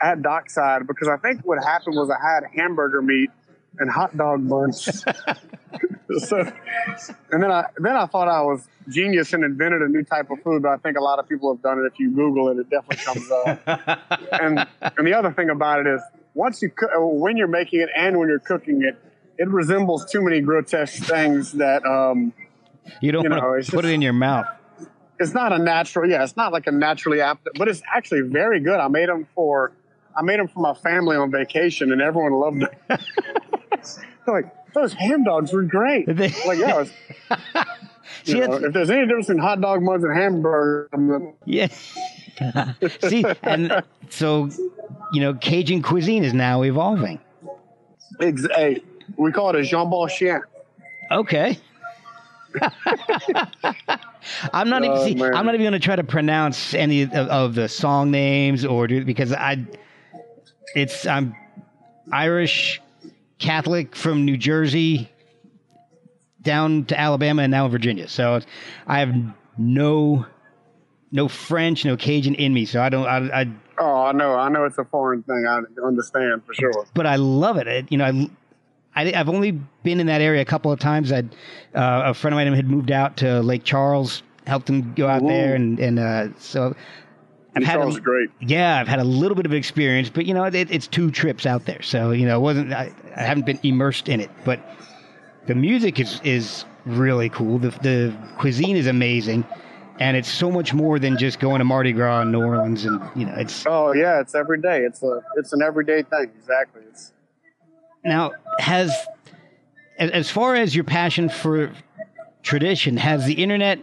[0.00, 3.30] at Dockside because I think what happened was I had hamburger meat
[3.78, 4.84] and hot dog buns.
[6.18, 6.52] so,
[7.32, 10.40] and then I then I thought I was genius and invented a new type of
[10.42, 11.86] food, but I think a lot of people have done it.
[11.92, 14.00] If you Google it, it definitely comes up.
[14.40, 16.00] and and the other thing about it is
[16.34, 18.96] once you cook, when you're making it and when you're cooking it,
[19.38, 22.32] it resembles too many grotesque things that um,
[23.00, 24.46] You don't You want know, to put just- it in your mouth.
[25.18, 26.08] it's not a natural.
[26.08, 28.78] Yeah, it's not like a naturally apt, but it's actually very good.
[28.78, 29.72] I made them for
[30.18, 32.64] I made them for my family on vacation, and everyone loved
[34.26, 36.06] They're like those ham dogs were great.
[36.16, 36.90] They- like yeah, it's,
[38.34, 41.68] know, that's- if there's any difference in hot dog buns and hamburgers, I'm- Yeah.
[43.08, 44.50] See, and so
[45.12, 47.18] you know, Cajun cuisine is now evolving.
[48.20, 48.82] ex- hey,
[49.16, 50.42] we call it a jambon chien.
[51.10, 51.58] Okay.
[54.52, 55.22] I'm not even Oh, see.
[55.22, 58.86] I'm not even going to try to pronounce any of, of the song names or
[58.86, 59.64] do because I
[60.74, 61.34] it's I'm
[62.12, 62.80] Irish
[63.38, 65.10] Catholic from New Jersey
[66.42, 68.08] down to Alabama and now in Virginia.
[68.08, 68.40] So
[68.86, 69.14] I have
[69.58, 70.26] no
[71.12, 72.64] no French, no Cajun in me.
[72.64, 73.46] So I don't I, I
[73.78, 75.44] Oh, I know, I know it's a foreign thing.
[75.46, 76.86] I understand for sure.
[76.94, 77.66] but I love it.
[77.66, 78.30] it you know, I,
[78.94, 81.12] I, have only been in that area a couple of times.
[81.12, 81.18] I,
[81.74, 85.22] uh, a friend of mine had moved out to Lake Charles, helped him go out
[85.22, 85.28] Ooh.
[85.28, 86.74] there, and and uh, so
[87.56, 88.30] I've had a, great.
[88.40, 91.46] yeah, I've had a little bit of experience, but you know, it, it's two trips
[91.46, 94.60] out there, so you know, it wasn't I, I haven't been immersed in it, but
[95.46, 97.58] the music is is really cool.
[97.58, 99.44] The the cuisine is amazing.
[99.98, 103.00] And it's so much more than just going to Mardi Gras in New Orleans, and
[103.14, 104.82] you know, it's Oh yeah, it's every day.
[104.82, 106.30] It's a it's an everyday thing.
[106.38, 106.82] Exactly.
[106.90, 107.14] It's
[108.04, 108.92] Now, has
[109.98, 111.72] as, as far as your passion for
[112.42, 113.78] tradition, has the internet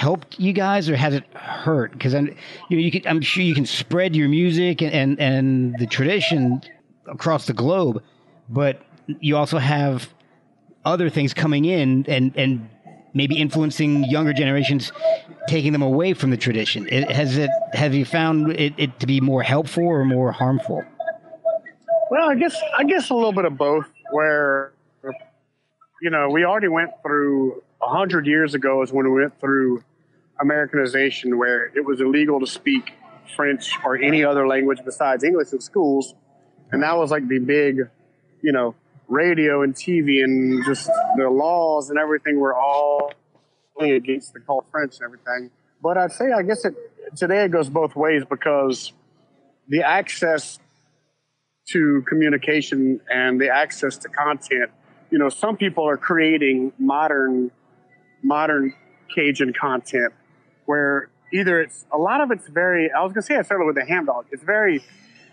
[0.00, 1.92] helped you guys, or has it hurt?
[1.92, 2.28] Because I'm,
[2.70, 5.86] you know, you can, I'm sure you can spread your music and, and and the
[5.86, 6.62] tradition
[7.06, 8.02] across the globe,
[8.48, 8.80] but
[9.20, 10.08] you also have
[10.86, 12.70] other things coming in and and
[13.12, 14.90] maybe influencing younger generations,
[15.48, 16.88] taking them away from the tradition.
[16.88, 17.50] It, has it?
[17.74, 20.82] Have you found it, it to be more helpful or more harmful?
[22.10, 23.86] Well, I guess I guess a little bit of both.
[24.12, 24.72] Where
[26.00, 29.84] you know we already went through a hundred years ago is when we went through
[30.40, 32.92] Americanization, where it was illegal to speak
[33.36, 36.14] French or any other language besides English in schools,
[36.72, 37.88] and that was like the big,
[38.42, 38.74] you know,
[39.08, 43.12] radio and TV and just the laws and everything were all
[43.80, 45.50] against the call French and everything.
[45.82, 46.74] But I'd say I guess it
[47.16, 48.92] today it goes both ways because
[49.68, 50.58] the access
[51.68, 54.70] to communication and the access to content.
[55.10, 57.50] You know, some people are creating modern,
[58.22, 58.74] modern
[59.14, 60.12] Cajun content
[60.70, 62.84] where either it's a lot of it's very.
[62.92, 64.26] I was gonna say I started with the ham dog.
[64.32, 64.76] It's very,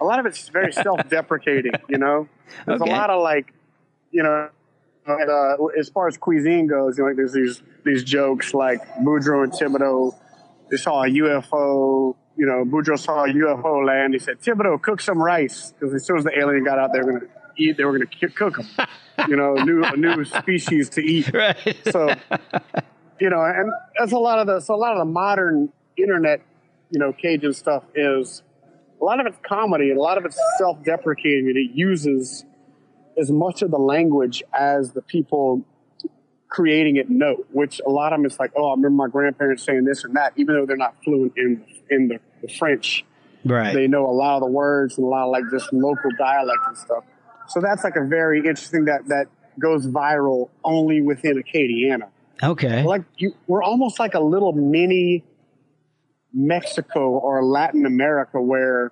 [0.02, 1.73] a lot of it's very self-deprecating.
[1.93, 2.28] You know,
[2.65, 2.91] there's Okay.
[2.91, 3.47] a lot of like,
[4.12, 4.50] you know.
[5.10, 8.80] And, uh, as far as cuisine goes, you know, like there's these these jokes like
[9.06, 10.13] Boudreaux and Thibodeau.
[10.69, 12.15] They saw a UFO.
[12.39, 14.13] You know, Boudreaux saw a UFO land.
[14.13, 17.00] He said, "Thibodeau, cook some rice," because as soon as the alien got out, they
[17.00, 17.78] were going to eat.
[17.78, 18.67] They were going to cook them.
[19.30, 21.34] You know, a new a new species to eat.
[21.34, 21.78] Right.
[21.95, 22.13] So,
[23.19, 26.41] you know, and that's a lot of the so a lot of the modern internet,
[26.89, 28.43] you know, Cajun stuff is
[29.01, 32.45] a lot of it's comedy and a lot of it's self-deprecating and it uses
[33.19, 35.63] as much of the language as the people
[36.49, 37.45] creating it know.
[37.51, 40.15] Which a lot of them it's like, oh, I remember my grandparents saying this and
[40.15, 43.06] that, even though they're not fluent in in the, the French
[43.47, 43.73] right.
[43.73, 46.60] they know a lot of the words and a lot of like just local dialect
[46.67, 47.03] and stuff.
[47.47, 49.27] So that's like a very interesting that that
[49.60, 52.10] goes viral only within Acadiana.
[52.43, 52.84] Okay.
[52.84, 55.23] Like you, we're almost like a little mini
[56.34, 58.91] Mexico or Latin America where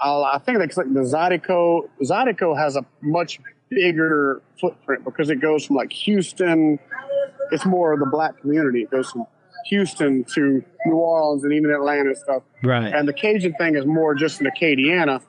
[0.00, 1.88] I, I think that's like the Zydeco.
[2.02, 6.78] Zydeco has a much bigger footprint because it goes from like Houston.
[7.52, 8.82] It's more of the black community.
[8.82, 9.26] It goes from
[9.66, 12.42] Houston to New Orleans and even Atlanta and stuff.
[12.62, 12.92] Right.
[12.92, 15.20] And the Cajun thing is more just an Acadiana.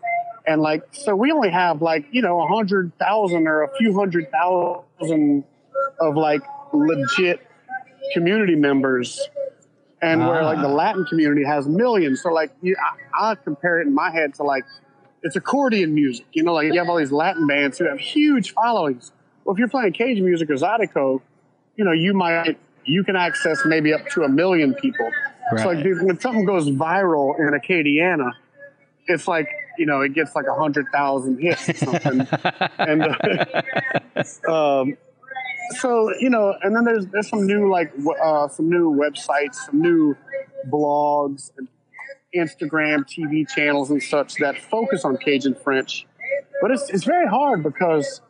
[0.48, 3.94] And like, so we only have like, you know, a hundred thousand or a few
[3.98, 5.44] hundred thousand
[6.00, 6.42] of like
[6.74, 7.46] legit
[8.14, 9.20] community members.
[10.02, 10.74] And where like the Ah.
[10.74, 12.22] Latin community has millions.
[12.24, 12.76] So like, you,
[13.14, 14.64] I, I compare it in my head to like,
[15.22, 16.26] it's accordion music.
[16.34, 19.12] You know, like you have all these Latin bands who have huge followings.
[19.44, 21.22] Well, if you're playing Cajun music or Zydeco,
[21.76, 25.12] you know, you might, you can access maybe up to a million people.
[25.58, 28.32] So like dude, when something goes viral in Acadiana,
[29.08, 32.28] it's like, you know, it gets like a hundred thousand hits or something.
[32.80, 34.98] and uh, um,
[35.80, 37.92] so you know, and then there's there's some new like
[38.24, 40.16] uh, some new websites, some new
[40.70, 41.68] blogs, and
[42.36, 46.06] Instagram, TV channels, and such that focus on Cajun French.
[46.62, 48.22] But it's it's very hard because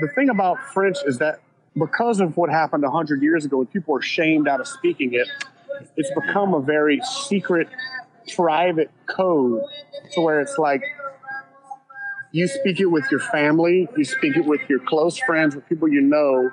[0.00, 1.40] the thing about French is that
[1.76, 5.28] because of what happened hundred years ago, when people were shamed out of speaking it,
[5.96, 7.68] it's become a very secret,
[8.34, 9.62] private code
[10.12, 10.82] to where it's like
[12.34, 15.86] you speak it with your family, you speak it with your close friends, with people
[15.86, 16.50] you know.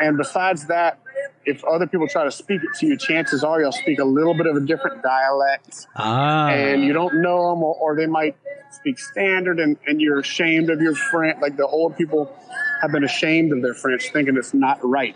[0.00, 0.98] And besides that,
[1.44, 4.32] if other people try to speak it to you, chances are you'll speak a little
[4.34, 6.48] bit of a different dialect ah.
[6.48, 8.34] and you don't know them, or, or they might
[8.70, 11.38] speak standard and, and you're ashamed of your French.
[11.42, 12.34] Like the old people
[12.80, 15.14] have been ashamed of their French, thinking it's not right.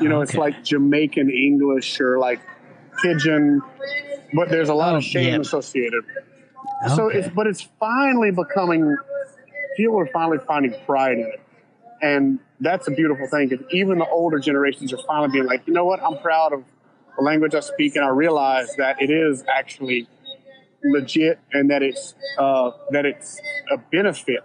[0.00, 2.40] You know, it's like Jamaican English or like
[3.02, 3.60] Pidgin,
[4.34, 5.40] but there's a lot Oh, of shame yeah.
[5.40, 6.04] associated.
[6.94, 7.18] So Okay.
[7.18, 8.96] it's but it's finally becoming
[9.76, 11.40] people are finally finding pride in it.
[12.02, 15.72] And that's a beautiful thing because even the older generations are finally being like, you
[15.72, 16.64] know what, I'm proud of
[17.16, 20.06] the language I speak and I realize that it is actually
[20.84, 23.40] legit and that it's uh, that it's
[23.72, 24.40] a benefit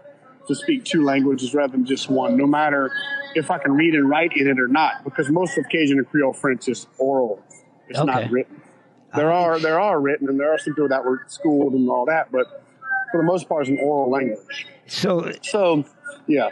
[0.48, 2.89] to speak two languages rather than just one, no matter
[3.36, 6.10] if I can read and write in it or not, because most of Cajun and
[6.10, 7.44] Creole French is oral.
[7.89, 8.06] It's Okay.
[8.08, 8.62] not written.
[9.13, 12.06] There are there are written and there are some people that were schooled and all
[12.06, 12.63] that, but
[13.12, 14.67] for the most part, it's an oral language.
[14.91, 15.86] So So,
[16.27, 16.49] yeah.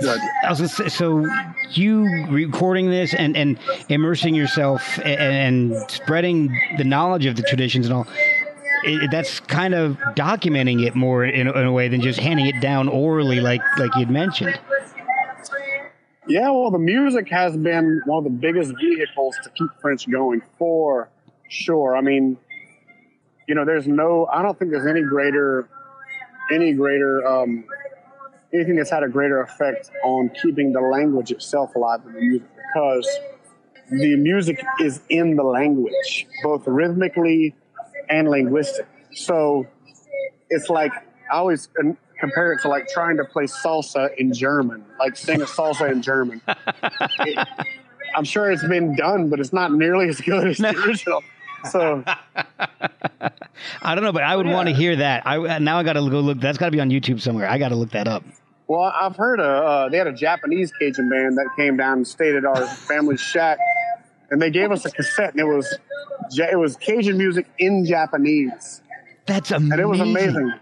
[0.00, 0.18] Good.
[0.44, 1.26] I was gonna say, so
[1.72, 7.86] you recording this and, and immersing yourself and, and spreading the knowledge of the traditions
[7.86, 8.06] and all,
[8.84, 12.46] it, that's kind of documenting it more in, a- in a way than just handing
[12.46, 14.58] it down orally, like like you'd mentioned.
[16.28, 20.40] Yeah, well, the music has been one of the biggest vehicles to keep French going
[20.58, 21.08] for
[21.48, 21.96] sure.
[21.96, 22.36] I mean,
[23.48, 25.68] you know, there's no, I don't think there's any greater,
[26.52, 27.64] any greater, um,
[28.52, 32.48] anything that's had a greater effect on keeping the language itself alive than the music
[32.74, 33.08] because
[33.90, 37.54] the music is in the language, both rhythmically
[38.08, 38.86] and linguistic.
[39.12, 39.66] So
[40.48, 40.92] it's like,
[41.32, 41.68] I always
[42.18, 46.02] compare it to like trying to play salsa in German, like sing a salsa in
[46.02, 46.40] German.
[47.20, 47.48] It-
[48.12, 51.22] I'm sure it's been done, but it's not nearly as good as the original.
[51.70, 52.02] So
[53.82, 55.22] I don't know, but I would want to hear that.
[55.26, 56.40] I now I got to go look.
[56.40, 57.48] That's got to be on YouTube somewhere.
[57.48, 58.24] I got to look that up.
[58.70, 62.06] Well, I've heard a, uh, they had a Japanese Cajun band that came down and
[62.06, 63.58] stayed at our family's shack,
[64.30, 65.76] and they gave us a cassette, and it was
[66.38, 68.80] it was Cajun music in Japanese,
[69.26, 69.72] That's amazing.
[69.72, 70.52] and it was amazing.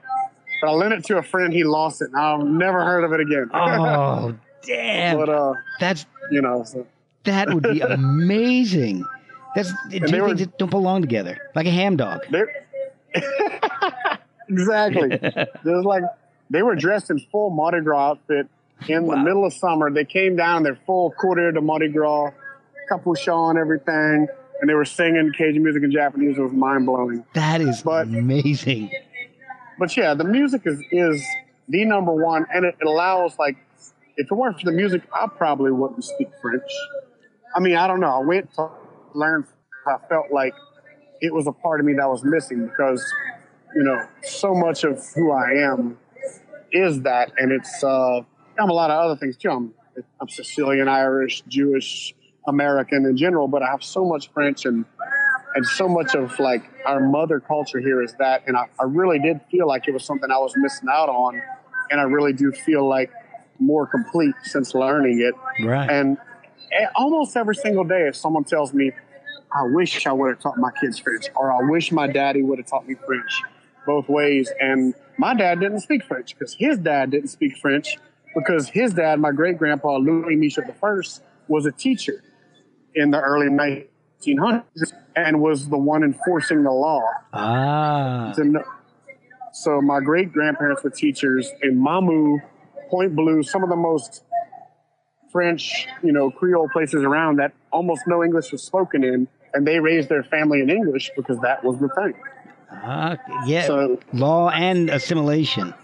[0.62, 3.12] But I lent it to a friend, he lost it, and I've never heard of
[3.12, 3.50] it again.
[3.52, 5.18] Oh damn!
[5.18, 6.86] but uh, That's you know, so,
[7.24, 9.04] that would be amazing.
[9.54, 12.20] That's two things that don't belong together, like a ham dog.
[14.48, 15.08] exactly.
[15.62, 16.04] There's like
[16.50, 18.48] they were dressed in full Mardi Gras outfit
[18.88, 19.90] in the middle of summer.
[19.90, 22.30] They came down, they're full courtier de Mardi Gras,
[22.90, 24.26] capuchon, everything,
[24.60, 26.38] and they were singing Cajun music in Japanese.
[26.38, 27.24] It was mind blowing.
[27.34, 28.90] That is But- amazing.
[29.78, 31.24] But yeah, the music is is
[31.68, 33.56] the number one, and it, it allows like
[34.16, 36.62] if it weren't for the music, I probably wouldn't speak French.
[37.54, 38.10] I mean, I don't know.
[38.20, 38.70] I went to
[39.14, 39.46] learn.
[39.86, 40.52] I felt like
[41.20, 43.04] it was a part of me that was missing because
[43.76, 45.96] you know so much of who I am
[46.72, 48.20] is that, and it's uh,
[48.58, 49.50] I'm a lot of other things too.
[49.50, 49.74] I'm
[50.20, 52.14] I'm Sicilian, Irish, Jewish,
[52.46, 54.84] American in general, but I have so much French and
[55.54, 59.18] and so much of like our mother culture here is that and I, I really
[59.18, 61.40] did feel like it was something I was missing out on
[61.90, 63.10] and I really do feel like
[63.58, 65.34] more complete since learning it
[65.66, 65.90] Right.
[65.90, 66.18] and
[66.94, 68.92] almost every single day if someone tells me
[69.52, 72.58] I wish I would have taught my kids French or I wish my daddy would
[72.58, 73.42] have taught me French
[73.88, 77.96] both ways and my dad didn't speak French because his dad didn't speak French
[78.36, 82.22] because his dad my great grandpa Louis Michel the first was a teacher
[82.94, 87.00] in the early 1900s and was the one enforcing the law.
[87.32, 88.32] ah.
[89.52, 92.38] So my great grandparents were teachers in Mamou,
[92.90, 94.22] Point Blue, some of the most
[95.32, 99.80] French, you know, Creole places around that almost no English was spoken in, and they
[99.80, 102.14] raised their family in English because that was the thing.
[102.70, 103.66] Ah, yeah.
[103.66, 105.74] So Law and assimilation.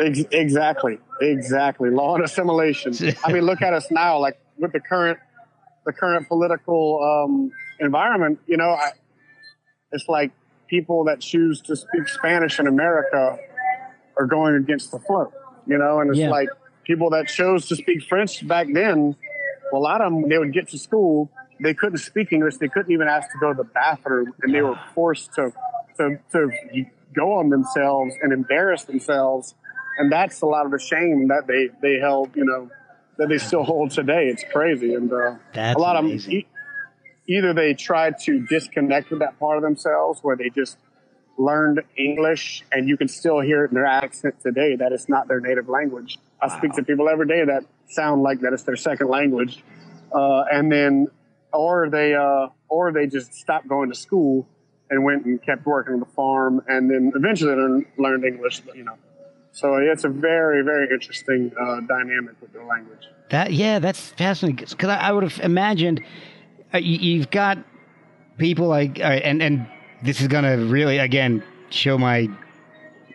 [0.00, 1.90] Ex- exactly, exactly.
[1.90, 2.94] Law and assimilation.
[3.24, 5.18] I mean, look at us now, like with the current,
[5.84, 8.38] the current political um, environment.
[8.46, 8.90] You know, I,
[9.92, 10.32] it's like
[10.68, 13.36] people that choose to speak Spanish in America
[14.18, 15.32] are going against the flow.
[15.66, 16.30] You know, and it's Yeah.
[16.30, 16.48] like
[16.84, 19.14] people that chose to speak French back then.
[19.70, 21.30] Well, a lot of them, they would get to school,
[21.62, 24.62] they couldn't speak English, they couldn't even ask to go to the bathroom, and they
[24.62, 25.52] were forced to
[25.96, 26.50] to to
[27.14, 29.54] go on themselves and embarrass themselves
[29.98, 32.70] and that's a lot of the shame that they they held you know
[33.18, 34.28] that they still hold today.
[34.28, 36.16] It's crazy and uh, a lot amazing.
[36.16, 36.46] of them e-
[37.28, 40.76] either they tried to disconnect with that part of themselves where they just
[41.38, 45.28] learned english and you can still hear it in their accent today that it's not
[45.28, 46.18] their native language.
[46.40, 49.62] I speak to people every day that sound like that it's their second language.
[50.12, 51.06] Uh, and then
[51.52, 54.46] or they uh, or they just stopped going to school
[54.90, 58.84] and went and kept working on the farm and then eventually learned, learned english you
[58.84, 58.96] know
[59.52, 64.66] so it's a very very interesting uh, dynamic with the language That yeah, that's fascinating
[64.68, 66.02] because I, I would have imagined
[66.74, 67.58] uh, you, you've got
[68.38, 69.66] people like uh, and and
[70.02, 72.28] this is gonna really again show my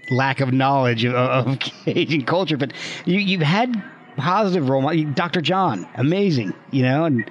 [0.10, 2.74] lack of knowledge of, of Cajun culture, but
[3.06, 3.84] you you've had
[4.18, 5.42] positive role model, Dr.
[5.42, 7.30] John, amazing, you know, and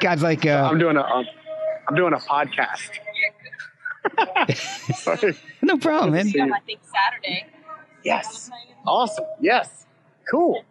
[0.00, 1.24] guys like uh, i'm doing a um,
[1.88, 2.90] i'm doing a podcast
[4.94, 5.36] Sorry.
[5.62, 6.26] no problem, man.
[6.26, 6.40] See.
[6.40, 7.46] I think Saturday.
[8.04, 8.50] yes
[8.86, 9.84] awesome yes
[10.30, 10.62] cool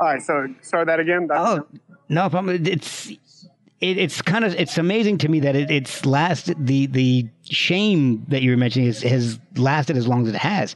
[0.00, 1.78] all right so start that again That's- Oh
[2.10, 2.66] no problem.
[2.66, 7.28] It's it, it's kind of it's amazing to me that it, it's lasted the the
[7.44, 10.74] shame that you were mentioning is, has lasted as long as it has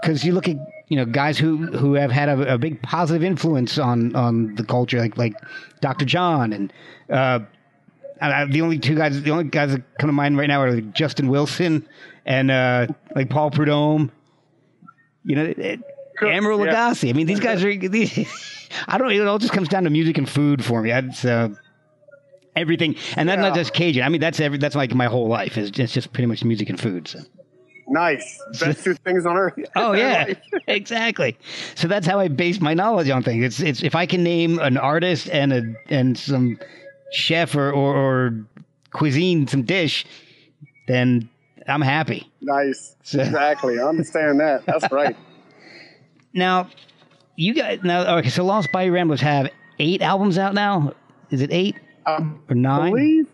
[0.00, 0.56] because you look at
[0.92, 1.50] you know guys who
[1.80, 5.34] who have had a, a big positive influence on on the culture like like
[5.80, 6.04] Dr.
[6.04, 6.72] John and
[7.10, 7.38] uh
[8.20, 10.60] I, I- the only two guys the only guys that come to mind right now
[10.60, 11.88] are like Justin Wilson
[12.26, 14.10] and uh like Paul Prudhomme.
[15.24, 15.80] You know it,
[16.20, 16.74] Emeril Yeah.
[16.74, 17.08] Lagasse.
[17.08, 18.12] I mean these guys are these,
[18.88, 20.90] I don't it all just comes down to music and food for me.
[20.90, 21.48] That's uh
[22.54, 22.96] everything.
[23.16, 24.02] And that's not just Cajun.
[24.02, 26.68] I mean that's every that's like my whole life is it's just pretty much music
[26.68, 27.20] and food so
[27.88, 30.32] nice best two things on earth Oh yeah,
[30.66, 31.36] exactly.
[31.74, 33.44] So that's how I base my knowledge on things.
[33.44, 36.58] It's it's if I can name an artist and a and some
[37.12, 38.46] chef or or, or
[38.92, 40.04] cuisine, some dish,
[40.88, 41.28] then
[41.68, 42.30] I'm happy.
[42.40, 45.16] nice exactly i understand that that's right
[46.34, 46.68] Now,
[47.36, 48.28] you guys now okay.
[48.30, 50.92] So Lost Bayou Ramblers have eight albums out now.
[51.30, 52.92] Is it eight um, or nine?
[52.92, 53.26] believe.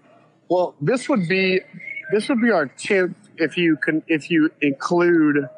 [0.48, 1.61] Well, this would be
[2.12, 5.48] this would be our tenth if you can if you include.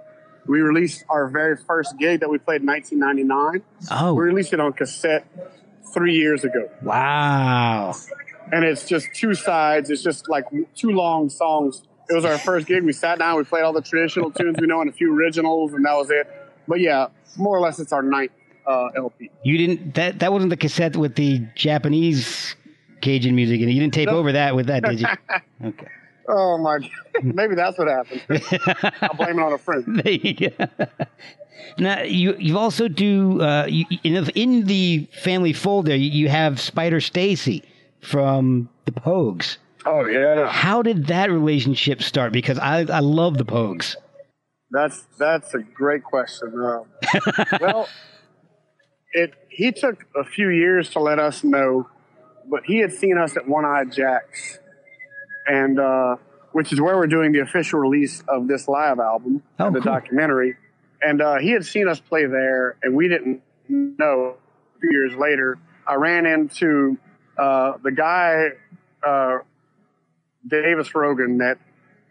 [0.46, 3.62] We released our very first gig that we played in 1999.
[3.90, 5.26] Oh We released it on cassette
[5.92, 7.94] three years ago, wow!
[8.52, 9.90] and it's just two sides.
[9.90, 11.82] It's just like two long songs.
[12.08, 12.82] It was our first gig.
[12.82, 15.72] We sat down, we played all the traditional tunes we know and a few originals,
[15.74, 16.28] and that was it.
[16.66, 18.32] But yeah, more or less, it's our ninth
[18.66, 19.30] uh, LP.
[19.44, 22.56] You didn't that that wasn't the cassette with the Japanese
[23.00, 23.72] Cajun music and.
[23.72, 25.06] You didn't tape over that with that, did you?
[25.62, 25.88] Okay.
[26.28, 26.78] Oh my!
[27.22, 28.22] Maybe that's what happened.
[29.02, 29.84] I'll blame it on a friend.
[30.04, 30.86] There you go.
[31.78, 36.10] Now you you also do uh, you, in, the, in the family fold there you,
[36.10, 37.62] you have Spider Stacy
[38.00, 39.58] from the Pogues.
[39.86, 40.48] Oh yeah.
[40.48, 42.32] How did that relationship start?
[42.32, 43.96] Because I I love the Pogues.
[44.70, 46.52] That's that's a great question.
[46.54, 46.84] Um,
[47.60, 47.88] well,
[49.12, 51.88] it he took a few years to let us know,
[52.48, 54.58] but he had seen us at One Eye Jacks,
[55.58, 56.16] and uh,
[56.52, 59.92] which is where we're doing the official release of this live album, Oh, the cool.
[59.92, 60.56] documentary.
[61.02, 64.36] And uh, he had seen us play there, and we didn't know.
[64.76, 66.96] A few years later, I ran into
[67.38, 68.50] uh, the guy,
[69.06, 69.38] uh,
[70.46, 71.58] Davis Rogan, that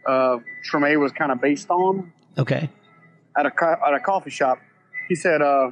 [0.07, 0.37] uh,
[0.69, 2.69] Treme was kind of based on Okay.
[3.37, 4.59] at a co- at a coffee shop.
[5.07, 5.71] He said, uh,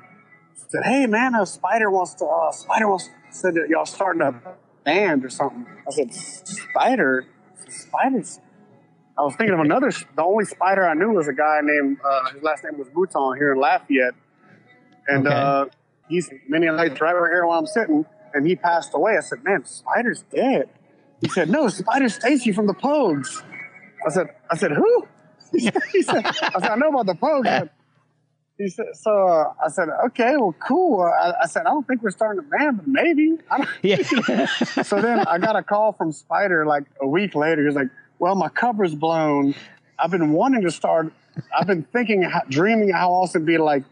[0.69, 2.25] said, "Hey man, a spider wants to.
[2.25, 4.33] Uh, spider wants said that y'all starting a
[4.83, 7.25] band or something." I said, "Spider,
[7.69, 8.39] spiders."
[9.17, 9.89] I was thinking of another.
[10.15, 13.35] The only spider I knew was a guy named uh, his last name was Bouton
[13.37, 14.13] here in Lafayette,
[15.07, 15.35] and Okay.
[15.35, 15.65] uh,
[16.07, 19.17] he's many nights right over here while I'm sitting, and he passed away.
[19.17, 20.69] I said, "Man, Spider's dead."
[21.21, 23.41] He said, "No, Spider Stacy from the Pogues."
[24.05, 25.07] I said, "I said who?"
[25.53, 27.69] He said, he said "I said I know about the Pogues."
[28.57, 31.01] He said, so uh, I said, okay, well, cool.
[31.01, 33.37] Uh, I, I said, I don't think we're starting a band, but maybe.
[33.83, 33.97] Yeah.
[34.83, 37.61] So then I got a call from Spider like a week later.
[37.61, 37.89] He was like,
[38.19, 39.53] well, my cover's blown.
[39.99, 41.13] I've been wanting to start.
[41.55, 43.83] I've been thinking, how, dreaming how awesome it'd be to like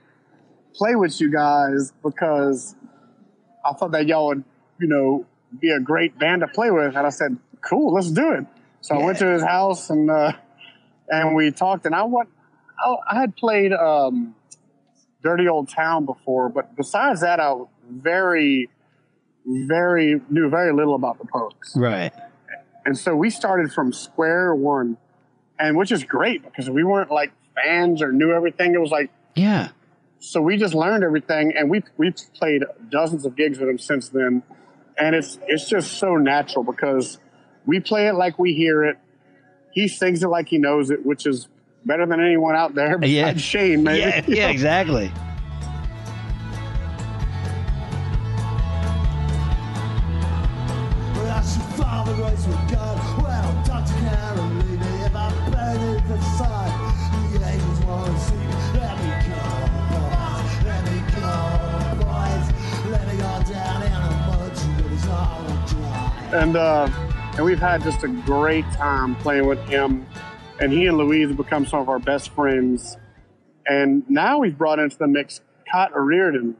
[0.73, 2.75] play with you guys because
[3.63, 4.43] I thought that y'all would,
[4.79, 5.25] you know,
[5.59, 6.95] be a great band to play with.
[6.95, 8.45] And I said, cool, let's do it.
[8.81, 10.33] So I went to his house and uh,
[11.09, 11.85] and we talked.
[11.85, 12.29] And I want
[12.79, 14.35] I, I had played um,
[15.25, 17.55] Dirty Old Town before, but besides that, I
[17.89, 18.69] very,
[19.43, 21.75] very knew very little about the Pogues.
[21.75, 22.13] Right.
[22.85, 24.97] And so we started from square one,
[25.57, 28.75] and which is great because we weren't like fans or knew everything.
[28.75, 29.69] It was like Yeah.
[30.19, 32.61] so we just learned everything, and we we've played
[32.91, 34.43] dozens of gigs with him since then,
[34.95, 37.17] and it's it's just so natural because
[37.65, 38.97] we play it like we hear it.
[39.71, 41.47] He sings it like he knows it, which is
[41.85, 43.33] better than anyone out there besides Yeah.
[43.37, 43.99] Shane, maybe.
[43.99, 45.11] Yeah, yeah, exactly.
[51.13, 52.97] But I should follow the race with God.
[53.23, 53.93] Well, Dr.
[54.01, 56.73] Karen, leave me if I beg it for sight.
[57.33, 58.35] The angels want to see.
[58.79, 59.43] Let me go,
[59.91, 60.51] boys.
[60.65, 61.31] Let me go,
[62.03, 62.45] boys.
[62.91, 64.85] Let me go down in the mud.
[64.85, 66.29] It is all dry.
[66.33, 66.89] and uh,
[67.37, 70.05] and we've had just a great time playing with him.
[70.59, 72.97] And he and Louise have become some of our best friends.
[73.65, 75.41] And now we've brought into the mix
[75.71, 76.55] Cait O'Riordan,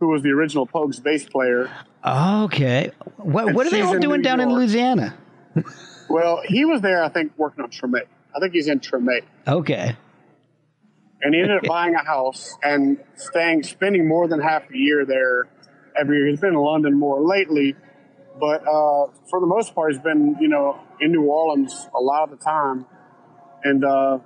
[0.00, 1.70] who was the original Pogues bass player.
[2.04, 2.90] Okay.
[3.16, 5.16] What, what are they all doing down in Louisiana?
[6.08, 8.02] Well, he was there, I think, working on Treme.
[8.34, 9.22] I think he's in Treme.
[9.48, 9.96] Okay.
[11.22, 15.04] and he ended up buying a house and staying, spending more than half a year
[15.06, 15.48] there
[15.98, 16.26] every year.
[16.28, 17.74] He's been in London more lately,
[18.38, 22.24] but uh, for the most part, he's been, you know, in New Orleans a lot
[22.30, 22.84] of the time,
[23.66, 24.18] and uh,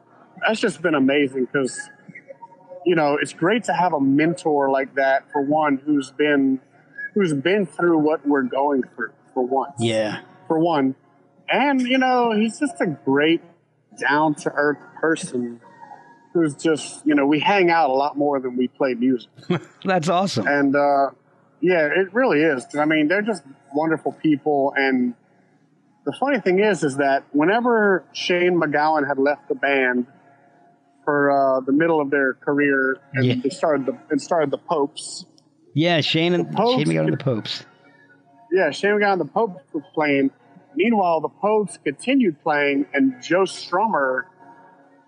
[0.47, 1.78] that's just been amazing because,
[2.84, 6.61] you know, it's great to have a mentor like that for one who's been
[7.14, 9.72] who's been through what we're going through for one.
[9.78, 10.20] Yeah.
[10.47, 10.95] for one.
[11.49, 13.43] And, you know, he's just a great,
[13.99, 15.61] down to earth person
[16.32, 19.30] who's just, you know, we hang out a lot more than we play music.
[19.84, 20.47] That's awesome.
[20.47, 21.11] And, uh,
[21.61, 22.64] yeah, it really is.
[22.76, 23.43] I mean, they're just
[23.74, 24.72] wonderful people.
[24.76, 25.14] And
[26.05, 30.07] the funny thing is, is that whenever Shane MacGowan had left the band
[31.05, 33.34] for uh, the middle of their career, and Yeah.
[33.42, 35.24] they started the and started the Popes.
[35.74, 37.64] Yeah, Shane and Popes- Shane MacGowan and the Popes.
[38.53, 40.30] Yeah, Shane McGowan and the Popes were playing.
[40.74, 44.24] Meanwhile, the Popes continued playing, and Joe Strummer,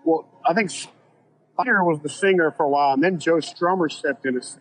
[0.03, 4.25] well, I think Spider was the singer for a while, and then Joe Strummer stepped
[4.25, 4.57] in as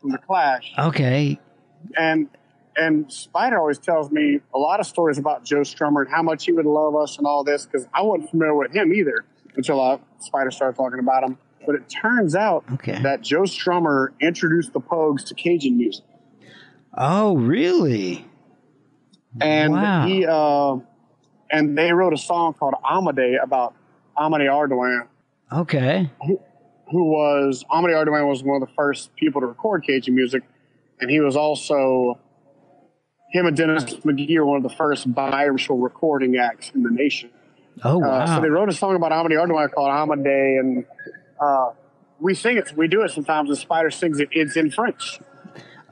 [0.00, 0.72] from the Clash.
[0.78, 1.38] Okay.
[1.98, 2.28] And
[2.76, 6.44] and Spider always tells me a lot of stories about Joe Strummer and how much
[6.46, 9.24] he would love us and all this because I wasn't familiar with him either
[9.56, 11.38] until uh, Spider started talking about him.
[11.66, 13.00] But it turns out Okay.
[13.02, 16.04] that Joe Strummer introduced the Pogues to Cajun music.
[16.96, 18.26] Oh, really?
[19.40, 20.06] and Wow.
[20.06, 20.76] he uh,
[21.52, 23.74] and they wrote a song called Amade about
[24.16, 25.06] Amade Ardoin,
[25.52, 26.10] Okay.
[26.26, 30.42] who was Amade Ardoin was one of the first people to record Cajun music,
[31.00, 32.18] and he was also
[33.30, 37.30] him and Dennis McGee are one of the first biracial recording acts in the nation.
[37.84, 38.08] Oh, wow.
[38.10, 40.84] Uh, so they wrote a song about Amade Ardoin called Amade, and
[41.40, 41.70] uh,
[42.18, 42.72] we sing it.
[42.76, 43.48] We do it sometimes.
[43.48, 44.28] And Spider sings it.
[44.32, 45.20] It's in French.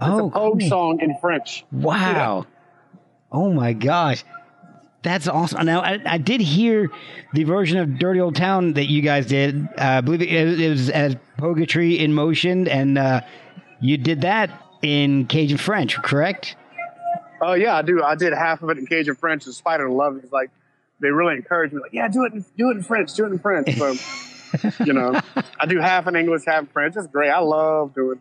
[0.01, 0.69] oh, It's a Pogue cool.
[0.69, 1.65] song in French.
[1.73, 2.47] Wow.
[3.33, 4.25] Oh my gosh.
[5.03, 5.65] That's awesome.
[5.65, 6.91] Now, I, I did hear
[7.33, 9.63] the version of Dirty Old Town that you guys did.
[9.65, 13.21] Uh, I believe it, it was as Poguetry in Motion, and uh,
[13.81, 14.51] you did that
[14.83, 16.57] in Cajun French, correct?
[17.41, 18.03] Oh yeah, I do.
[18.03, 20.23] I did half of it in Cajun French, and Spider loved it.
[20.23, 20.51] He's like,
[21.01, 23.29] they really encouraged me, like, yeah, do it, in, do it in French, do it
[23.33, 23.77] in French.
[23.77, 23.95] So,
[24.85, 25.21] you know,
[25.61, 26.95] I do half in English, half in French.
[26.97, 27.31] It's great.
[27.31, 28.21] I love doing.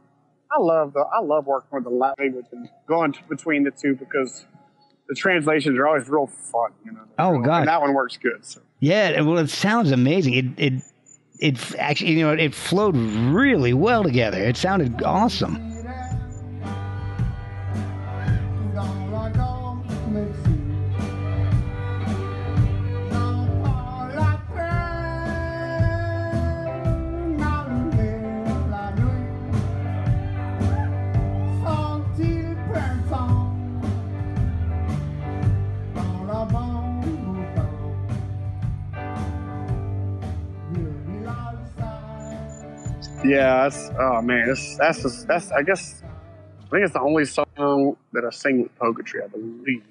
[0.52, 1.00] I love the.
[1.00, 4.46] I love working with the language and going t- between the two because
[5.10, 6.72] the translations are always real fun.
[6.86, 7.02] You know.
[7.18, 7.60] Oh, Real- God.
[7.60, 8.46] and that one works good.
[8.46, 8.62] So.
[8.80, 9.20] Yeah.
[9.22, 10.34] Well, it sounds amazing.
[10.36, 10.84] It it
[11.40, 14.38] it actually, you know, it flowed really well together.
[14.42, 15.74] It sounded awesome.
[43.28, 46.04] Yeah, that's oh man, that's that's just, that's I guess
[46.60, 49.84] I think it's the only song that I sing with Poguetry, I believe.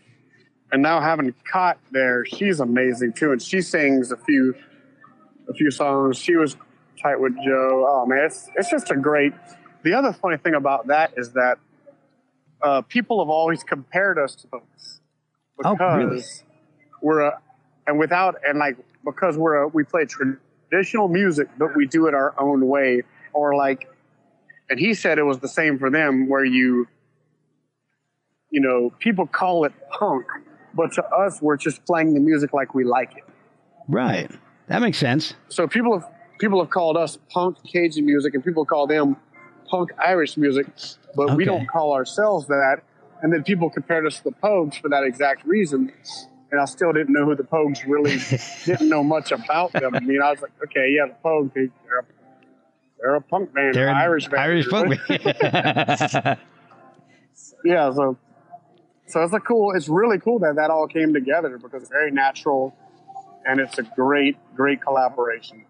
[0.72, 4.54] And now having Cait there, she's amazing too, and she sings a few
[5.48, 6.18] a few songs.
[6.18, 6.56] She was
[7.02, 7.86] tight with Joe.
[7.88, 9.32] Oh man, it's it's just a great.
[9.82, 11.58] The other funny thing about that is that
[12.62, 15.00] uh, people have always compared us to those
[15.64, 16.22] Oh, because really?
[17.02, 17.40] we're a,
[17.86, 22.14] and without and like because we're a, we play traditional music, but we do it
[22.14, 23.02] our own way,
[23.36, 23.88] or like,
[24.68, 26.88] and he said it was the same for them, where you,
[28.50, 30.26] you know, people call it punk,
[30.74, 33.24] but to us, we're just playing the music like we like it.
[33.88, 34.30] Right.
[34.68, 35.34] That makes sense.
[35.48, 39.16] So people have people have called us punk Cajun music, and people call them
[39.68, 40.66] punk Irish music,
[41.14, 42.82] but we don't call ourselves that.
[43.22, 45.92] And then people compared us to the Pogues for that exact reason.
[46.50, 48.18] And I still didn't know who the Pogues really
[48.66, 49.94] didn't know much about them.
[49.94, 52.04] I mean, I was like, okay, yeah, the Pogues, they're, a,
[53.06, 54.42] they're a punk band, They're an Irish band.
[54.42, 55.20] Irish punk band.
[57.64, 58.16] yeah, so
[59.06, 59.76] so it's a cool.
[59.76, 62.74] It's really cool that that all came together because it's very natural,
[63.44, 65.64] and it's a great, great collaboration.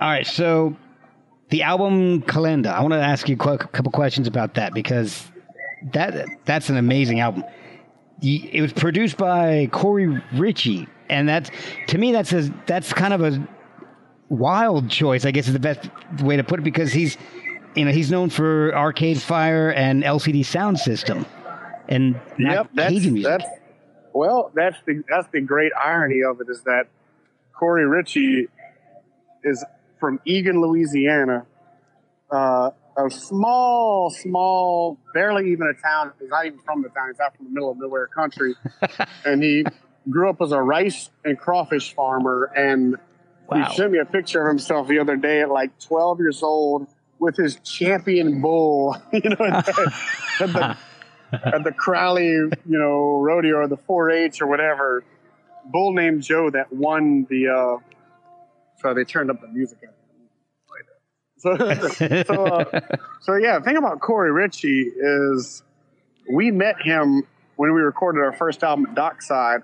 [0.00, 0.74] All right, so
[1.50, 2.68] the album Kalenda.
[2.68, 5.30] I want to ask you a couple questions about that because
[5.92, 7.44] that that's an amazing album.
[8.22, 11.50] It was produced by Korey Richey, and that's
[11.88, 13.46] to me that's a that's kind of a
[14.32, 15.24] wild choice.
[15.24, 15.88] I guess is the best
[16.20, 17.16] way to put it because he's
[17.76, 21.26] you know he's known for Arcade Fire and LCD Soundsystem,
[21.88, 23.30] and not yep, that's Cajun music.
[23.30, 23.50] that's
[24.12, 26.88] well, that's the that's the great irony of it is that
[27.54, 28.48] Korey Richey
[29.44, 29.64] is
[30.00, 31.46] from Egan, Louisiana,
[32.30, 36.12] uh, a small, small, barely even a town.
[36.20, 37.08] He's not even from the town.
[37.08, 38.54] He's out from the middle of nowhere country,
[39.24, 39.64] and he
[40.10, 42.50] grew up as a rice and crawfish farmer.
[42.56, 42.96] And
[43.54, 43.68] Wow.
[43.68, 46.86] he sent me a picture of himself the other day at like 12 years old
[47.18, 49.92] with his champion bull, you know, at the,
[50.40, 50.76] at the,
[51.54, 55.04] at the Crowley, you know, rodeo or the 4-H or whatever.
[55.64, 57.48] Bull named Joe that won the.
[57.48, 59.78] Uh, sorry, they turned up the music.
[61.42, 61.56] So,
[62.26, 62.80] so, uh,
[63.20, 65.64] so yeah, the thing about Korey Richey is
[66.32, 67.24] we met him
[67.56, 69.62] when we recorded our first album at Dockside,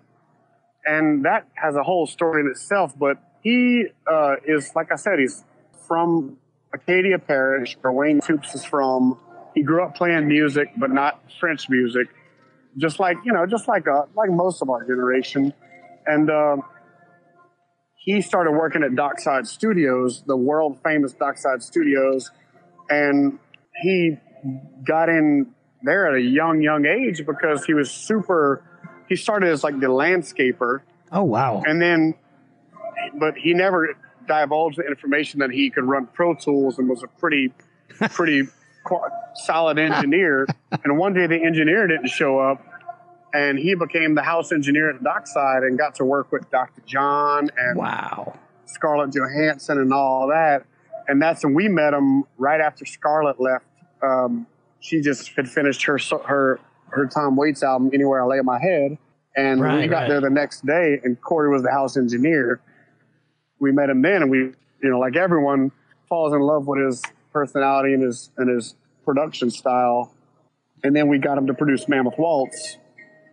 [0.85, 2.99] and that has a whole story in itself.
[2.99, 5.45] But he uh, is, like I said, he's
[5.87, 6.39] from
[6.73, 9.19] Acadia Parish, where Wayne Toups is from.
[9.55, 12.09] He grew up playing music, but not French music,
[12.77, 15.53] just like you know, just like uh, like most of our generation.
[16.07, 16.57] And uh,
[17.97, 22.31] he started working at Dockside Studios, the world famous Dockside Studios,
[22.89, 23.39] and
[23.83, 24.17] he
[24.87, 28.65] got in there at a young, young age because he was super.
[29.09, 30.81] He started as like the landscaper,
[31.13, 31.63] oh wow.
[31.67, 32.15] and then,
[33.15, 33.97] but he never
[34.27, 37.53] divulged the information that he could run Pro Tools and was a pretty,
[38.11, 38.43] pretty
[39.35, 40.47] solid engineer.
[40.85, 42.65] and one day the engineer didn't show up,
[43.33, 46.83] and he became the house engineer at the Dockside and got to work with Dr.
[46.87, 48.39] John and Wow.
[48.67, 50.65] Scarlett Johansson and all that.
[51.09, 53.65] And that's when we met him right after Scarlett left.
[54.03, 54.47] Um,
[54.81, 58.97] she just had finished her her her Tom Waits album, Anywhere I Lay My Head,
[59.37, 60.09] and Right, we got right.
[60.09, 62.61] there the next day, and Korey was the house engineer.
[63.61, 64.55] We met him then, and we, you
[64.91, 65.73] know, like everyone
[66.09, 67.03] falls in love with his
[67.33, 70.13] personality and his and his production style.
[70.85, 72.77] And then we got him to produce Mammoth Waltz,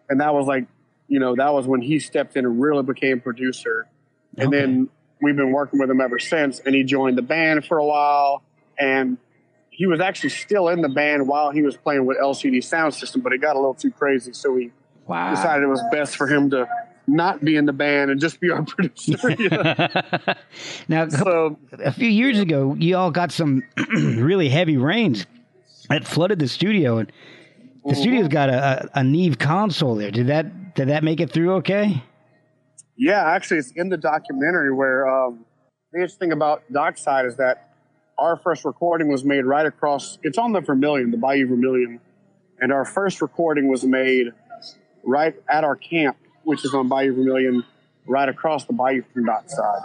[0.10, 0.66] and that was like,
[1.08, 3.88] you know, that was when he stepped in and really became producer.
[4.38, 4.58] And Okay.
[4.62, 4.90] then
[5.22, 6.60] we've been working with him ever since.
[6.60, 8.42] And he joined the band for a while,
[8.80, 9.18] and
[9.70, 13.32] he was actually still in the band while he was playing with LCD Soundsystem, but
[13.34, 14.72] it got a little too crazy, so we
[15.06, 15.30] Wow.
[15.36, 16.68] decided it was best for him to
[17.08, 19.32] not be in the band and just be our producer.
[19.32, 19.76] you know?
[20.88, 25.26] now, so a few years ago, you all got some really heavy rains
[25.90, 28.02] that flooded the studio, and the Mm-hmm.
[28.02, 30.10] studio's got a, a, a Neve console there.
[30.10, 32.02] Did that did that make it through okay?
[32.98, 35.46] Yeah, actually, it's in the documentary where um,
[35.92, 37.70] the interesting thing about Dockside is that
[38.18, 40.18] our first recording was made right across.
[40.24, 42.00] It's on the Vermilion, the Bayou Vermilion,
[42.60, 44.32] and our first recording was made
[45.04, 47.64] right at our camp, which is on Bayou Vermilion,
[48.08, 49.82] right across the bayou from Dockside.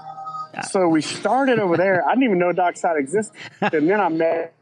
[0.68, 2.06] So we started over there.
[2.06, 4.54] I didn't even know Dockside existed, and then I met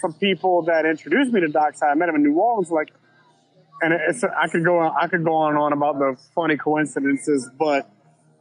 [0.00, 1.90] some people that introduced me to Dockside.
[1.90, 2.92] I met them in New Orleans, like
[3.80, 6.56] and it's I could go on I could go on and on about the funny
[6.56, 7.88] coincidences, but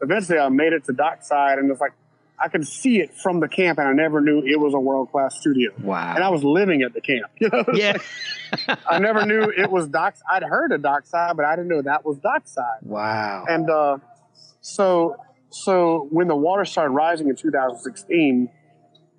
[0.01, 1.93] eventually I made it to Dockside and it's like
[2.39, 5.11] I could see it from the camp and I never knew it was a world
[5.11, 5.71] class studio.
[5.81, 6.13] Wow.
[6.15, 7.25] And I was living at the camp.
[7.39, 7.65] You know?
[7.73, 7.97] Yeah.
[8.88, 12.05] I never knew it was Docks I'd heard of Dockside, but I didn't know that
[12.05, 12.79] was Dockside.
[12.83, 13.45] wow.
[13.47, 13.97] And uh,
[14.61, 15.15] so
[15.49, 18.49] so when the water started rising in 2016,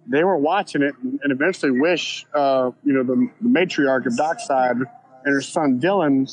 [0.06, 4.16] they were watching it and, and eventually Wish, uh, you know, the, the matriarch of
[4.16, 4.86] Dockside and
[5.34, 6.30] her son Dylan,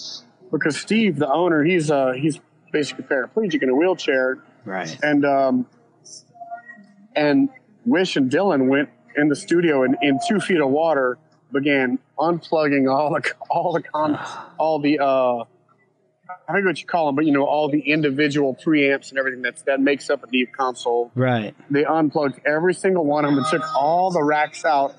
[0.52, 2.40] because Steve, the owner, he's uh, he's
[2.72, 4.98] basically paraplegic in a wheelchair, right.
[5.04, 5.68] and um,
[7.16, 7.50] and
[7.86, 11.18] Wish and Dylan went in the studio and in two feet of water
[11.52, 14.20] began unplugging all the all the con
[14.58, 15.44] all the uh,
[16.48, 19.42] I forget what you call them, but you know all the individual preamps and everything
[19.42, 21.12] that's that makes up a deep console.
[21.16, 21.56] Right.
[21.70, 24.96] They unplugged every single one of them and took all the racks out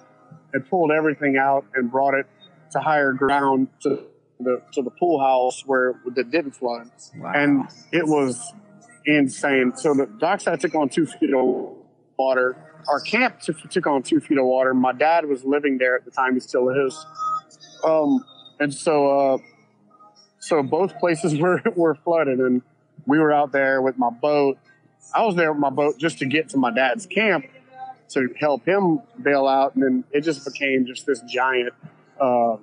[0.52, 2.26] and pulled everything out and brought it
[2.72, 4.04] to higher ground to
[4.40, 6.90] the to the pool house where that didn't flood.
[7.16, 7.32] Wow.
[7.34, 8.52] And it was
[9.04, 9.72] insane.
[9.76, 11.75] So the dockside took on two feet of
[12.18, 12.56] water.
[12.88, 14.74] Our camp took, took on two feet of water.
[14.74, 17.06] My dad was living there at the time; he still is.
[17.84, 18.24] Um,
[18.60, 19.38] and so, uh,
[20.38, 22.62] so both places were were flooded, and
[23.06, 24.58] we were out there with my boat.
[25.14, 27.46] I was there with my boat just to get to my dad's camp
[28.08, 31.72] to help him bail out, and then it just became just this giant,
[32.20, 32.56] uh,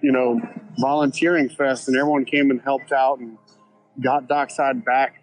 [0.00, 0.40] you know,
[0.78, 3.36] volunteering fest, and everyone came and helped out and
[4.00, 5.22] got Dockside back,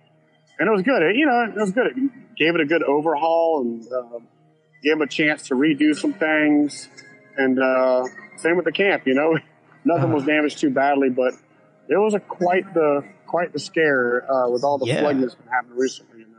[0.60, 1.02] and it was good.
[1.02, 1.88] It, you know, it was good.
[1.88, 4.20] It gave it a good overhaul and uh,
[4.84, 6.90] gave them a chance to redo some things,
[7.38, 8.04] and uh,
[8.38, 9.04] same with the camp.
[9.06, 9.38] You know,
[9.86, 11.34] nothing was damaged too badly, but
[11.90, 15.02] it was a quite the quite the scare uh, with all the Yeah.
[15.02, 16.20] flooding that's been happening recently.
[16.20, 16.34] You know.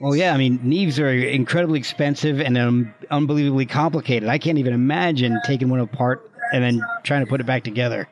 [0.00, 4.28] Well, yeah, I mean, Neves are incredibly expensive and um, unbelievably complicated.
[4.28, 8.08] I can't even imagine taking one apart and then trying to put it back together.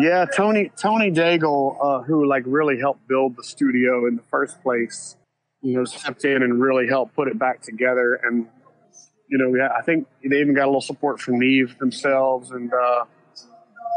[0.00, 4.62] Yeah, Tony Tony Daigle, uh, who like really helped build the studio in the first
[4.62, 5.16] place,
[5.62, 8.20] you know, stepped in and really helped put it back together.
[8.22, 8.46] And
[9.28, 12.50] you know, yeah, I think they even got a little support from Neve themselves.
[12.52, 13.04] And uh,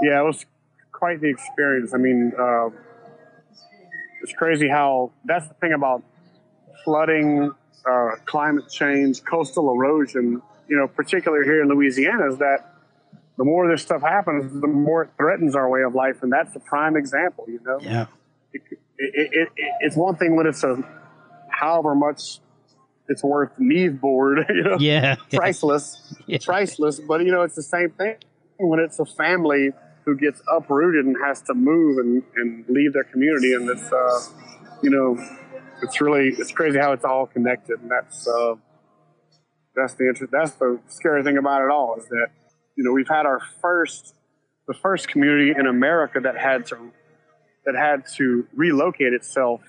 [0.02, 0.46] yeah, it was
[0.92, 1.94] quite the experience.
[1.94, 2.70] I mean, uh,
[4.24, 6.04] it's crazy how that's the thing about
[6.84, 7.52] flooding,
[7.90, 10.42] uh, climate change, coastal erosion.
[10.68, 12.76] You know, particularly here in Louisiana, is that
[13.38, 16.54] the more this stuff happens, the more it threatens our way of life, and that's
[16.54, 17.46] the prime example.
[17.48, 18.06] You know, Yeah.
[18.54, 18.62] it,
[18.98, 19.50] it, it,
[19.80, 20.84] it's one thing when it's a
[21.60, 22.40] however much
[23.08, 25.16] it's worth Neve board, you know, Yeah.
[25.34, 26.38] priceless, Yeah.
[26.44, 27.00] priceless.
[27.00, 28.16] But you know, it's the same thing
[28.60, 29.72] when it's a family
[30.06, 34.20] who gets uprooted and has to move and, and leave their community, and it's uh,
[34.84, 35.18] you know,
[35.82, 38.56] it's really it's crazy how it's all connected, and that's uh,
[39.76, 42.28] that's the inter- that's the scary thing about it all is that
[42.76, 44.16] you know we've had our first
[44.68, 46.92] the first community in America that had to
[47.66, 49.62] that had to relocate itself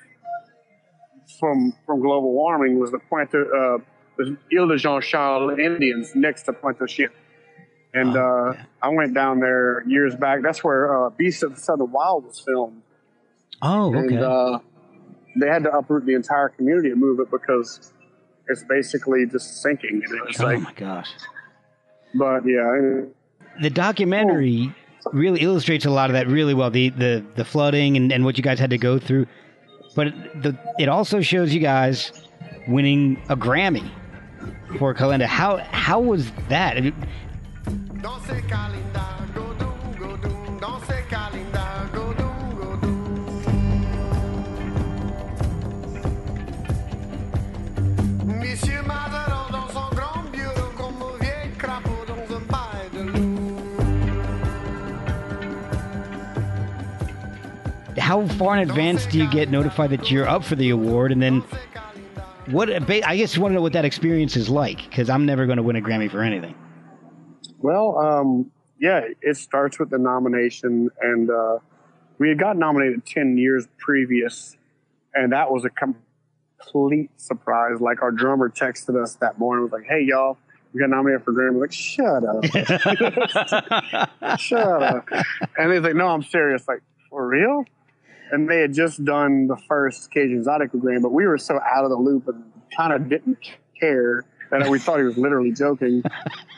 [1.38, 3.78] from from global warming was the Puente uh,
[4.18, 7.08] the Ile de Jean Charles Indians next to Puente Chien.
[7.92, 8.60] And Oh, uh, okay.
[8.82, 10.42] I went down there years back.
[10.42, 12.82] That's where uh, Beast of the Southern Wild was filmed.
[13.62, 14.14] Oh, okay.
[14.14, 14.58] And uh,
[15.40, 17.92] they had to uproot the entire community and move it because
[18.48, 20.02] it's basically just sinking.
[20.04, 21.08] And it's oh like, my gosh.
[22.14, 23.02] but yeah,
[23.60, 24.72] The documentary
[25.12, 26.70] really illustrates a lot of that really well.
[26.70, 29.26] The the, the flooding and, and what you guys had to go through.
[29.94, 32.12] But it, the, it also shows you guys
[32.68, 33.90] winning a Grammy
[34.78, 35.26] for Kalenda.
[35.26, 36.76] How how was that?
[36.76, 36.94] I mean,
[58.10, 61.12] how far in advance do you get notified that you're up for the award?
[61.12, 61.44] And then
[62.46, 62.68] what?
[62.68, 65.58] I guess you want to know what that experience is like because I'm never going
[65.58, 66.56] to win a Grammy for anything.
[67.60, 68.50] Well, um,
[68.80, 71.58] yeah, it starts with the nomination, and uh,
[72.18, 74.56] we had got nominated ten years previous,
[75.14, 77.80] and that was a complete surprise.
[77.80, 80.36] Like our drummer texted us that morning, was like, "Hey, y'all,
[80.72, 82.44] we got nominated for Grammy." Like, shut up,
[84.40, 85.08] shut up.
[85.56, 86.66] And he's like, "No, I'm serious.
[86.66, 87.66] Like, for real?"
[88.30, 91.84] And they had just done the first Cajun Zydeco Grammy, but we were so out
[91.84, 92.44] of the loop and
[92.76, 93.38] kind of didn't
[93.78, 96.02] care that we thought he was literally joking.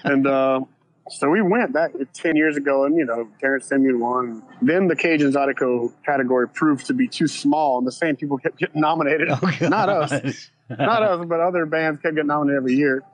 [0.05, 0.63] And uh,
[1.11, 4.43] so we went that 10 years ago, and you know, Terrance Simien won.
[4.61, 8.59] Then the Cajun Zydeco category proved to be too small, and the same people kept
[8.59, 9.29] getting nominated.
[9.31, 13.05] Oh, Not us, not us, but other bands kept getting nominated every year.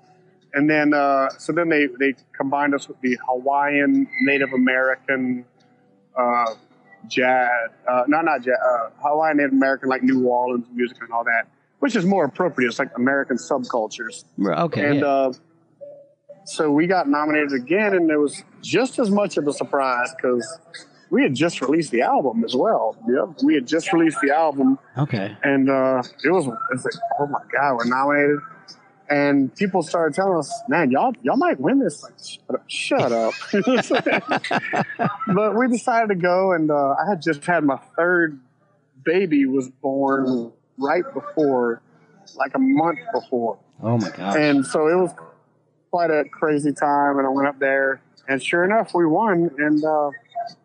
[0.54, 5.44] And then, uh, so then they, they combined us with the Hawaiian, Native American,
[6.18, 6.54] uh,
[7.06, 7.48] jazz,
[7.88, 11.46] uh, no, not jazz, uh, Hawaiian, Native American, like New Orleans music and all that,
[11.78, 12.68] which is more appropriate.
[12.68, 14.24] It's like American subcultures.
[14.40, 14.90] okay.
[14.90, 15.06] And yeah.
[15.06, 15.32] uh,
[16.44, 20.58] so we got nominated again, and it was just as much of a surprise because
[21.10, 22.96] we had just released the album as well.
[23.08, 25.36] Yep, we had just released the album, okay.
[25.42, 28.38] and uh, it was it's like, oh my god, we're nominated.
[29.10, 33.32] And people started telling us, "Man, y'all, y'all might win this." Like, shut up,
[33.82, 34.34] shut up.
[35.34, 38.38] but we decided to go, and uh, I had just had my third
[39.04, 41.80] baby was born right before,
[42.36, 43.58] like a month before.
[43.82, 44.36] Oh my god!
[44.36, 45.12] And so it was
[45.90, 47.18] quite a crazy time.
[47.18, 49.50] And I went up there, and sure enough, we won.
[49.56, 50.10] And uh,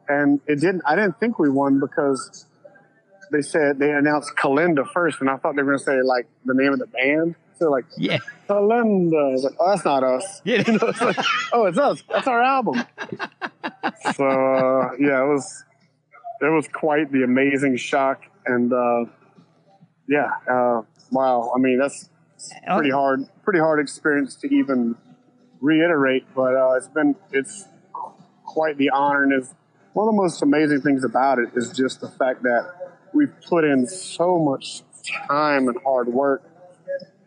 [0.09, 0.81] and it didn't.
[0.85, 2.45] I didn't think we won because
[3.31, 6.27] they said they announced Kalenda first, and I thought they were going to say like
[6.45, 7.35] the name of the band.
[7.63, 8.17] So like yeah.
[8.49, 9.41] Kalenda.
[9.41, 10.41] Like, oh, that's not us.
[10.43, 10.63] Yeah.
[10.67, 11.17] You know, it's like,
[11.53, 12.03] oh, it's us.
[12.09, 12.83] That's our album.
[14.15, 15.63] so uh, yeah, it was
[16.41, 19.05] it was quite the amazing shock, and uh,
[20.09, 21.51] yeah, uh, wow.
[21.55, 22.09] I mean, that's
[22.67, 22.75] Oh.
[22.75, 24.97] pretty hard, pretty hard experience to even
[25.61, 26.25] reiterate.
[26.35, 27.69] But uh, it's been it's
[28.43, 29.53] quite the honor, and is
[29.93, 32.69] one of the most amazing things about it is just the fact that
[33.13, 34.81] we've put in so much
[35.27, 36.43] time and hard work,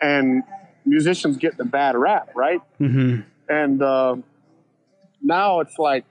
[0.01, 0.43] and
[0.85, 2.61] musicians get the bad rap, right?
[2.79, 4.17] hmm And uh,
[5.23, 6.05] now it's like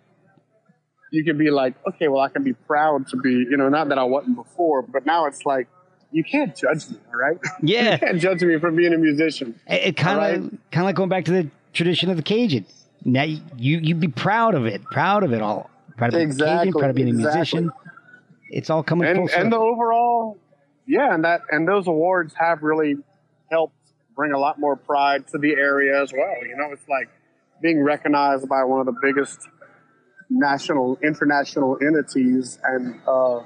[1.11, 3.89] you can be like, okay, well, I can be proud to be, you know, not
[3.89, 5.67] that I wasn't before, but now it's like
[6.11, 7.37] you can't judge me, all right?
[7.61, 7.93] Yeah.
[7.93, 9.59] You can't judge me for being a musician.
[9.67, 10.51] it, kind of Alright.
[10.71, 12.65] kind of like going back to the tradition of the Cajun.
[13.07, 16.71] Now you you'd be proud of it, proud of it all, proud of being Exactly,
[16.71, 17.71] Cajun, proud of being a musician.
[18.49, 19.43] It's all coming full and circle.
[19.43, 20.37] and the overall,
[20.87, 22.95] yeah, and that and those awards have really
[23.51, 23.74] helped
[24.15, 26.45] bring a lot more pride to the area as well.
[26.45, 27.09] You know, it's like
[27.61, 29.39] being recognized by one of the biggest
[30.29, 33.41] national, international entities, and uh,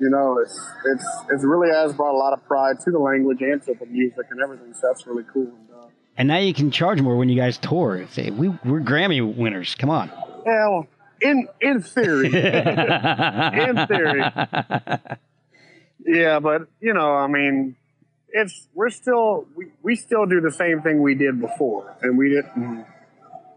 [0.00, 3.40] you know, it's it's it's really has brought a lot of pride to the language
[3.40, 4.72] and to the music and everything.
[4.74, 5.46] So that's really cool.
[5.46, 8.06] And, uh, and now you can charge more when you guys tour.
[8.10, 9.74] Say we we're Grammy winners.
[9.74, 10.10] Come on.
[10.44, 10.86] well,
[11.20, 14.22] in in theory, in theory,
[16.06, 17.76] Yeah, but you know, I mean,
[18.32, 22.28] it's we're still we, we still do the same thing we did before, and we
[22.30, 22.86] didn't,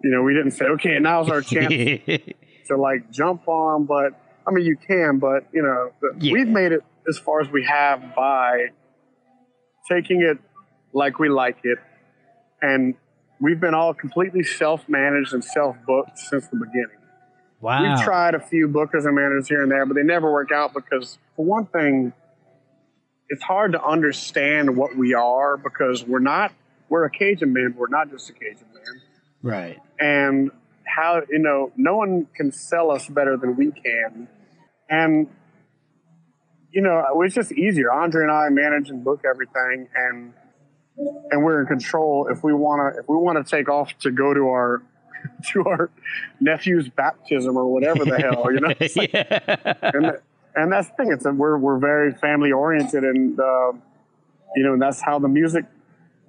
[0.04, 1.74] you know, we didn't say, okay, now's our chance
[2.68, 3.86] to like jump on.
[3.86, 4.14] But
[4.48, 6.34] I mean, you can, but you know, Yeah.
[6.34, 8.68] we've made it as far as we have by
[9.90, 10.38] taking it
[10.94, 11.78] like we like it,
[12.62, 12.96] and
[13.42, 16.98] we've been all completely self-managed and self-booked since the beginning.
[17.62, 17.82] wow.
[17.84, 20.74] We've tried a few bookers and managers here and there, but they never work out
[20.74, 22.14] because, for one thing,
[23.34, 26.54] it's hard to understand what we are because we're not,
[26.88, 29.02] we're a Cajun band, but we're not just a Cajun band.
[29.42, 29.80] Right.
[30.00, 30.52] And
[30.86, 34.28] how, you know, no one can sell us better than we can.
[34.88, 35.28] And,
[36.72, 37.92] you know, it's just easier.
[37.92, 40.34] Andre and I manage and book everything and,
[41.32, 44.12] and we're in control if we want to, if we want to take off to
[44.12, 44.84] go to our,
[45.54, 45.90] to our
[46.40, 48.68] nephew's baptism or whatever the hell, you know?
[48.96, 50.18] Like- yeah.
[50.56, 51.12] And that's the thing.
[51.12, 53.72] It's we're we're very family oriented, and uh,
[54.56, 55.66] you know that's how the music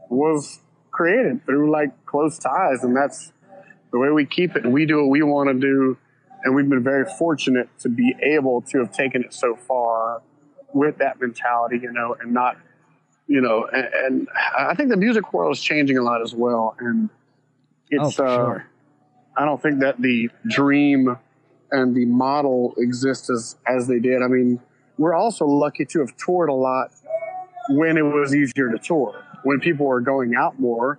[0.08, 0.60] was
[0.90, 3.32] created through like close ties, and that's
[3.92, 4.64] the way we keep it.
[4.64, 5.96] And we do what we want to do,
[6.42, 10.22] and we've been very fortunate to be able to have taken it so far
[10.72, 12.56] with that mentality, you know, and not,
[13.28, 16.74] you know, and, and I think the music world is changing a lot as well,
[16.80, 17.10] and
[17.98, 18.66] Oh, it's for uh, sure.
[19.36, 21.16] I don't think that the dream
[21.74, 24.22] and the model exist as, as they did.
[24.22, 24.60] I mean,
[24.98, 26.90] we're also lucky to have toured a lot
[27.70, 30.98] when it was easier to tour, when people were going out more,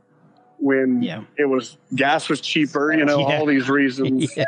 [0.60, 1.24] when Yeah.
[1.38, 3.40] it was gas was cheaper, you know, Yeah.
[3.40, 4.32] all these reasons.
[4.38, 4.46] Yeah.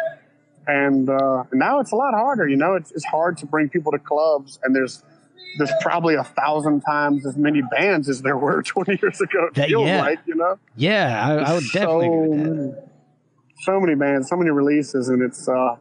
[0.70, 2.46] And uh, now it's a lot harder.
[2.46, 5.02] You know, it's, it's hard to bring people to clubs, and there's
[5.58, 9.46] there's probably a thousand times as many bands as there were 20 years ago.
[9.46, 10.02] It That- feels yeah.
[10.02, 12.88] like, you know Yeah, I, I would definitely with that.
[13.62, 15.78] so many bands, so many releases, and it's uh,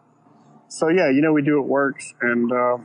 [0.68, 1.10] so yeah.
[1.10, 2.78] You know, we do it works, and uh,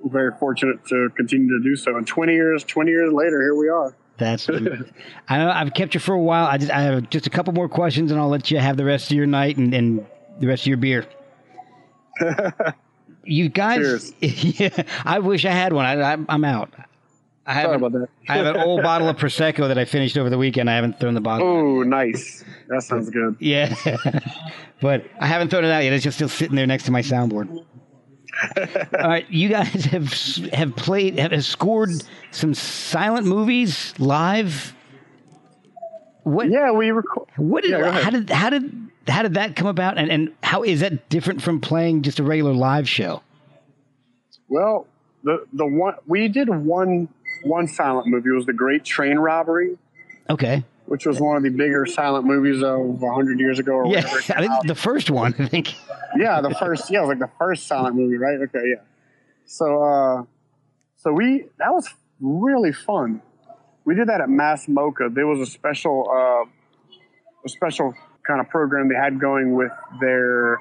[0.00, 1.96] we're very fortunate to continue to do so.
[1.96, 3.94] And twenty years, twenty years later, here we are.
[4.18, 4.48] That's.
[5.28, 6.46] I know I've kept you for a while.
[6.46, 8.84] I just I have just a couple more questions, and I'll let you have the
[8.84, 10.06] rest of your night and, and
[10.40, 11.06] the rest of your beer.
[13.24, 15.84] you guys, yeah, I wish I had one.
[15.84, 16.72] I, I'm, I'm out.
[17.46, 18.08] I have, Sorry an, about that.
[18.28, 20.68] I have an old bottle of prosecco that I finished over the weekend.
[20.68, 21.46] I haven't thrown the bottle.
[21.46, 22.44] Oh, nice.
[22.68, 23.36] That sounds good.
[23.38, 23.74] Yeah,
[24.80, 25.92] but I haven't thrown it out yet.
[25.92, 27.64] It's just still sitting there next to my soundboard.
[29.00, 30.12] All right, you guys have
[30.52, 31.90] have played have, have scored
[32.32, 34.74] some silent movies live.
[36.24, 36.50] What?
[36.50, 37.28] Yeah, we record.
[37.36, 37.70] What did?
[37.70, 38.28] Yeah, how did?
[38.28, 38.90] How did?
[39.06, 39.96] How did that come about?
[39.96, 43.22] And and how is that different from playing just a regular live show?
[44.48, 44.86] Well,
[45.22, 47.08] the the one we did one
[47.46, 48.30] one silent movie.
[48.30, 49.76] It was the Great Train Robbery,
[50.28, 50.64] Okay.
[50.86, 54.18] which was one of the bigger silent movies of hundred years ago or Yeah, whatever.
[54.36, 55.34] I think the first one.
[55.38, 55.74] I think.
[56.16, 58.38] yeah, the first yeah, it was like the first silent movie, right?
[58.42, 58.82] Okay, yeah.
[59.46, 60.22] So uh
[60.96, 61.88] so we that was
[62.20, 63.22] really fun.
[63.84, 65.14] We did that at MASS MoCA.
[65.14, 66.48] There was a special uh
[67.44, 67.94] a special
[68.26, 69.70] kind of program they had going with
[70.00, 70.58] their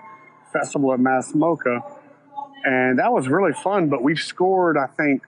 [0.53, 1.79] festival at MASS MoCA.
[2.63, 5.23] And that was really fun, but we've scored I think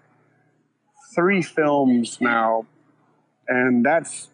[1.18, 2.66] three films now.
[3.50, 4.30] And that's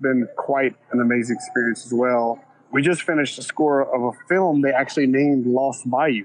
[0.00, 2.42] been quite an amazing experience as well.
[2.72, 6.24] We just finished the score of a film they actually named Lost Bayou,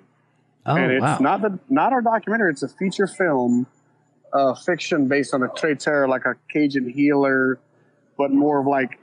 [0.66, 1.18] Oh and it's wow.
[1.20, 2.52] not the not our documentary.
[2.52, 3.68] It's a feature film,
[4.34, 7.60] uh, fiction based on a traiteur, like a Cajun healer,
[8.18, 9.00] but more of like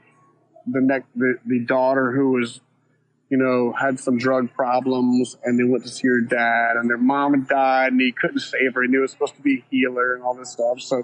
[0.67, 2.61] the neck the, the daughter who was,
[3.29, 6.97] you know, had some drug problems and then went to see her dad, and their
[6.97, 8.83] mom had died, and he couldn't save her.
[8.83, 10.79] And he was supposed to be a healer and all this stuff.
[10.79, 11.01] So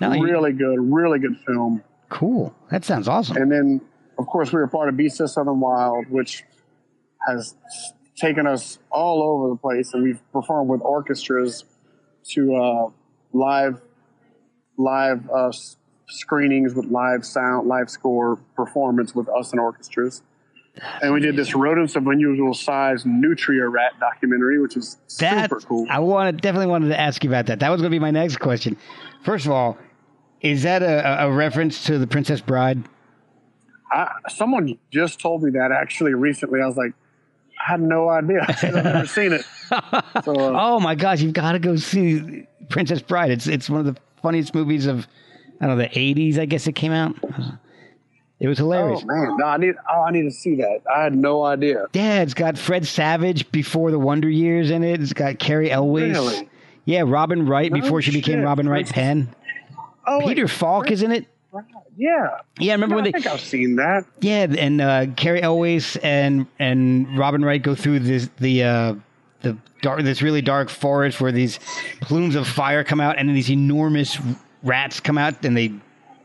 [0.00, 1.82] No, you- really good, really good film.
[2.08, 2.54] Cool.
[2.70, 3.36] That sounds awesome.
[3.36, 3.80] And then,
[4.18, 6.44] of course, we were part of Beast of Southern Wild, which
[7.26, 7.54] has
[8.16, 11.64] taken us all over the place, and we've performed with orchestras
[12.30, 12.90] to uh,
[13.32, 13.80] live
[14.76, 15.50] live uh,
[16.08, 20.22] screenings with live sound, live score performance with us and orchestras.
[21.02, 25.60] And we did this rodents of unusual size nutria rat documentary, which is That super
[25.60, 25.86] cool.
[25.90, 27.60] I wanted definitely wanted to ask you about that.
[27.60, 28.76] That was going to be my next question.
[29.24, 29.78] First of all,
[30.40, 32.82] is that a, a reference to the Princess Bride?
[33.90, 36.60] I, someone just told me that actually recently.
[36.60, 36.92] I was like,
[37.60, 38.44] I had no idea.
[38.48, 39.44] I've never seen it.
[40.24, 43.30] So, uh, Oh my gosh, you've got to go see Princess Bride.
[43.30, 45.06] It's it's one of the funniest movies of
[45.60, 46.38] I don't know the '80s.
[46.38, 47.14] I guess it came out.
[48.40, 49.00] It was hilarious.
[49.02, 49.74] oh man, no, I need.
[49.92, 50.82] Oh, I need to see that.
[50.94, 51.86] I had no idea.
[51.92, 55.00] Yeah, it's got Fred Savage before the Wonder Years in it.
[55.00, 56.12] It's got Cary Elwes.
[56.12, 56.48] Really?
[56.84, 58.40] Yeah, Robin Wright No before she became.
[58.42, 59.34] Robin Wright Penn.
[60.06, 61.26] Oh, wait, Peter Falk is in it.
[61.96, 62.38] Yeah.
[62.60, 64.04] Yeah, remember Yeah, when I they think I've seen that.
[64.20, 68.94] Yeah, and uh, Cary Elwes and and Robin Wright go through this the uh,
[69.42, 71.58] the dark this really dark forest where these
[72.00, 74.16] plumes of fire come out and then these enormous
[74.62, 75.72] rats come out and they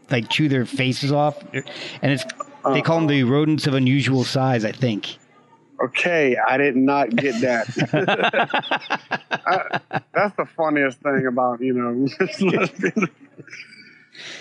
[0.10, 1.64] like chew their faces off and
[2.12, 2.24] it's
[2.74, 4.64] they call them the rodents of unusual size.
[4.66, 5.18] I think.
[5.84, 7.68] Okay, I did not get that.
[9.32, 12.08] I- that's the funniest thing about you know.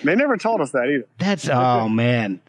[0.05, 1.07] they never told us that either.
[1.19, 2.41] That's oh man.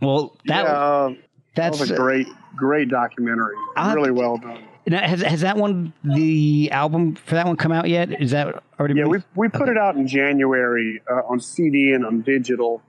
[0.00, 1.18] Well, that yeah, uh, that
[1.54, 3.56] that's was a great, great documentary.
[3.76, 4.62] I'll really well done.
[4.88, 8.20] Now, has has that one the album for that one come out yet?
[8.22, 8.94] Is that already?
[8.94, 9.26] Yeah, we released?
[9.34, 12.82] we put it out in January uh, on CD and on digital,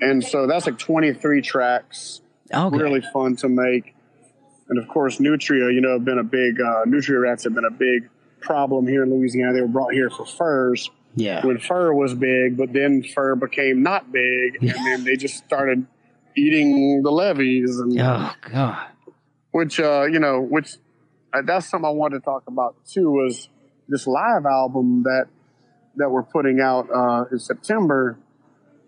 [0.00, 2.20] and so that's like 23 tracks.
[2.54, 2.76] okay.
[2.76, 3.94] really fun to make.
[4.68, 7.64] And of course, nutria, you know, have been a big uh, nutria rats have been
[7.64, 8.08] a big
[8.40, 9.52] problem here in Louisiana.
[9.52, 11.44] They were brought here for furs Yeah.
[11.44, 15.84] when fur was big, but then fur became not big, and then they just started
[16.36, 18.86] eating the levees, and Oh god.
[19.50, 20.76] which uh, you know, which
[21.44, 23.10] that's something I wanted to talk about too.
[23.10, 23.48] Was
[23.88, 25.26] this live album that
[25.96, 28.18] that we're putting out uh, in September?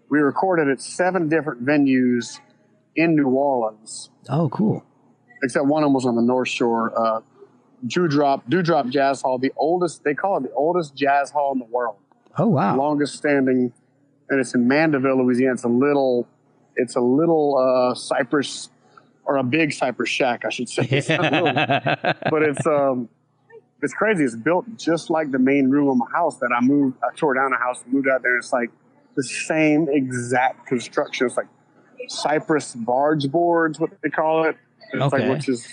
[0.08, 2.38] We recorded at seven different venues
[2.94, 4.84] in New Orleans Oh cool.
[5.42, 6.92] except one of them was on the North Shore.
[6.96, 7.20] Uh,
[7.86, 11.64] Dewdrop, Dewdrop Jazz Hall, the oldest, they call it the oldest jazz hall in the
[11.64, 11.96] world,
[12.38, 12.76] Oh wow.
[12.76, 13.72] longest standing,
[14.28, 15.54] and it's in Mandeville, Louisiana.
[15.54, 16.28] It's a little,
[16.76, 18.70] it's a little uh, cypress
[19.24, 20.86] or a big cypress shack, I should say.
[20.90, 23.08] It's but it's um,
[23.82, 24.24] it's crazy.
[24.24, 26.98] It's built just like the main room of my house that I moved.
[27.02, 28.36] I tore down a house and moved out there.
[28.36, 28.70] It's like
[29.16, 31.26] the same exact construction.
[31.26, 31.48] It's like
[32.08, 34.56] cypress barge boards, what they call it.
[34.92, 35.22] It's Okay.
[35.28, 35.66] like which is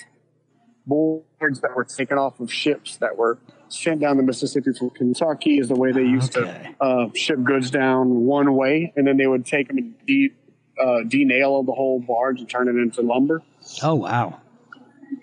[0.85, 3.37] boards that were taken off of ships that were
[3.67, 5.59] sent down the Mississippi from Kentucky.
[5.59, 6.73] Is the way they used Okay.
[6.79, 10.31] to uh, ship goods down one way, and then they would take them and de
[10.79, 13.41] uh, denail the whole barge and turn it into lumber.
[13.83, 14.39] Oh wow.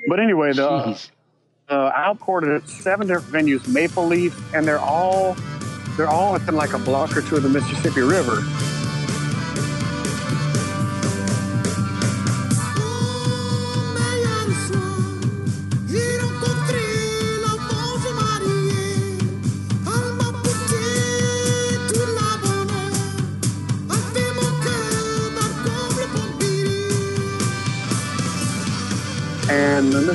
[0.09, 1.11] But anyway, the Jeez.
[1.69, 5.37] uh, outported at seven different venues, Maple Leaf, and they're all
[5.97, 8.43] they're all within like a block or two of the Mississippi River.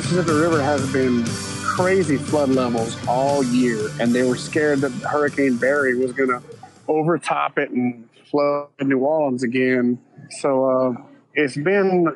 [0.02, 1.24] Mississippi River has been
[1.64, 6.42] crazy flood levels all year, and they were scared that Hurricane Barry was going to
[6.88, 9.98] overtop it and flood New Orleans again.
[10.40, 11.02] So uh,
[11.34, 12.08] it's been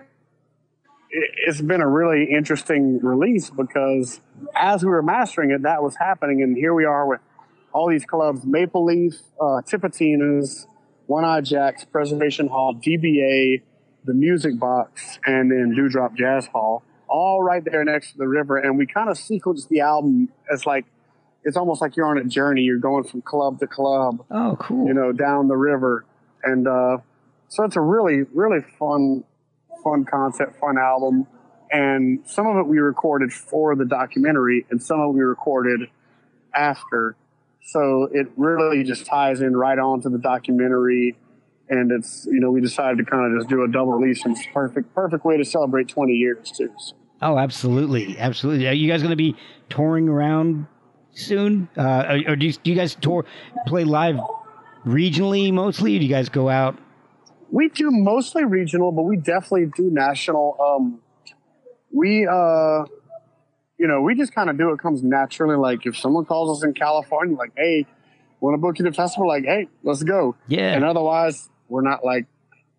[1.10, 4.20] it- it's been a really interesting release because
[4.54, 7.20] as we were mastering it, that was happening, and here we are with
[7.72, 10.66] all these clubs: Maple Leaf, uh, Tipitina's,
[11.06, 13.62] One Eye Jacks, Preservation Hall, DBA,
[14.04, 18.58] the Music Box, and then Dewdrop Jazz Hall, all right there next to the river.
[18.58, 20.84] And we kind of sequenced the album as like
[21.44, 22.62] it's almost like you're on a journey.
[22.62, 24.88] You're going from club to club, Oh cool.
[24.88, 26.04] you know, down the river.
[26.42, 26.98] And uh,
[27.48, 29.24] so it's a really, really fun,
[29.84, 31.26] fun concept, fun album.
[31.70, 35.88] And some of it we recorded for the documentary, and some of it we recorded
[36.54, 37.16] after.
[37.62, 41.16] So it really just ties in right on to the documentary.
[41.68, 44.36] And it's, you know, we decided to kind of just do a double release, and
[44.36, 46.72] it's perfect, perfect way to celebrate 20 years, too.
[47.20, 48.68] Oh, absolutely, absolutely.
[48.68, 49.34] Are you guys going to be
[49.68, 50.66] touring around
[51.12, 53.24] soon, uh, or, do, you, do you guys tour,
[53.66, 54.16] play live
[54.84, 55.96] regionally mostly?
[55.96, 56.78] Or do you guys go out?
[57.50, 60.56] we do mostly regional, but we definitely do national.
[60.60, 61.00] Um,
[61.92, 62.84] we, uh,
[63.78, 65.56] you know, we just kind of do it comes naturally.
[65.56, 67.86] Like if someone calls us in California, like, hey,
[68.40, 69.28] want to book you to festival?
[69.28, 70.36] Like, hey, let's go.
[70.48, 70.72] Yeah.
[70.72, 72.26] And otherwise, we're not like,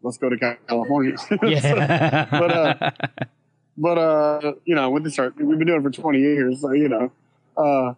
[0.02, 1.16] let's go to California.
[1.28, 2.92] So, but uh,
[3.78, 6.72] but uh, you know, with this, art, we've been doing it for 20 years, so
[6.72, 7.12] you know,
[7.58, 7.94] uh,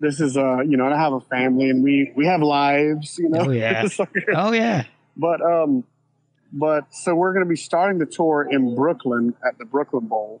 [0.00, 3.28] this is uh, you know, I have a family, and we we have lives, you
[3.28, 3.46] know.
[3.46, 3.86] Oh, yeah.
[3.88, 4.84] So- oh yeah.
[5.16, 5.84] but um,
[6.52, 10.40] but so we're going to be starting the tour in Brooklyn at the Brooklyn Bowl.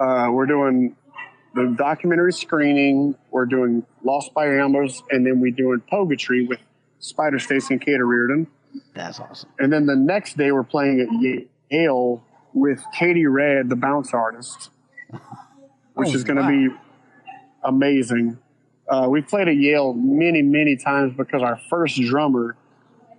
[0.00, 0.96] Uh, we're doing
[1.54, 3.14] the documentary screening.
[3.30, 6.58] We're doing Lost by Ambush, and then we're doing Poguetry with
[6.98, 8.46] Spider Stacy and Cait O'Riordan.
[8.94, 9.50] That's awesome.
[9.58, 12.22] And then the next day, we're playing at Yale
[12.54, 14.70] with Katey Red, the bounce artist,
[15.94, 16.48] which Oh, is going to wow.
[16.50, 16.68] be
[17.64, 18.38] amazing.
[18.88, 22.56] Uh, we've played at Yale many, many times because our first drummer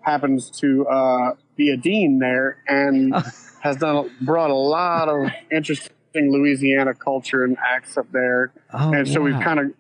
[0.01, 3.13] happens to uh, be a dean there and
[3.61, 8.51] has done brought a lot of interesting Louisiana culture and acts up there.
[8.73, 9.71] Oh, and so we've kind of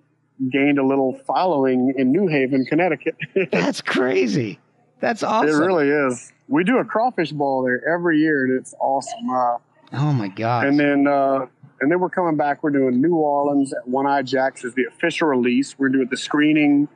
[0.51, 3.15] gained a little following in New Haven, Connecticut.
[3.51, 4.59] That's crazy.
[5.03, 5.49] That's awesome.
[5.49, 6.31] It really is.
[6.47, 9.29] We do a crawfish ball there every year, and it's awesome.
[9.29, 9.57] Uh,
[9.91, 10.65] oh my god.
[10.65, 11.45] and then, uh,
[11.81, 12.63] and then we're coming back.
[12.63, 15.77] We're doing New Orleans at One Eye Jacks is the official release.
[15.77, 16.87] We're doing the screening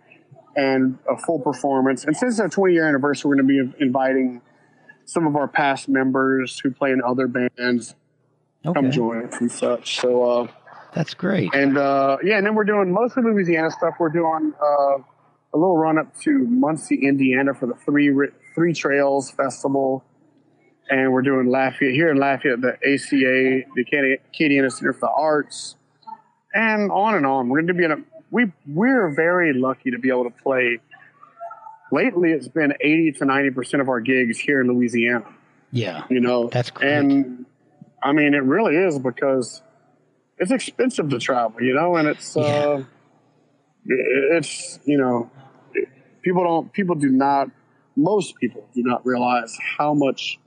[0.55, 2.05] and a full performance.
[2.05, 4.41] And since our 20 year anniversary, we're going to be inviting
[5.03, 7.93] some of our past members who play in other bands
[8.65, 8.73] okay.
[8.73, 9.99] come join us and such.
[9.99, 10.47] So, uh,
[10.93, 11.53] That's great.
[11.53, 13.95] and uh, yeah, and then we're doing mostly Louisiana stuff.
[13.99, 14.99] We're doing uh,
[15.57, 18.13] a little run up to Muncie, Indiana for the Three
[18.55, 20.03] Three Trails Festival,
[20.89, 25.11] and we're doing Lafayette here in Lafayette, the ACA, the Acadi- Acadiana Center for the
[25.11, 25.75] Arts,
[26.53, 27.49] and on and on.
[27.49, 27.97] We're going to be in a
[28.31, 30.79] we we're very lucky to be able to play.
[31.91, 35.25] Lately, it's been eighty to ninety percent of our gigs here in Louisiana
[35.71, 36.03] yeah.
[36.09, 36.91] you know That's great.
[36.91, 37.45] and
[38.03, 39.61] i mean it really is because
[40.37, 42.83] it's expensive to travel you know and it's uh
[43.85, 45.29] it's you know
[46.27, 47.49] people don't people do not
[47.95, 50.39] most people do not realize how much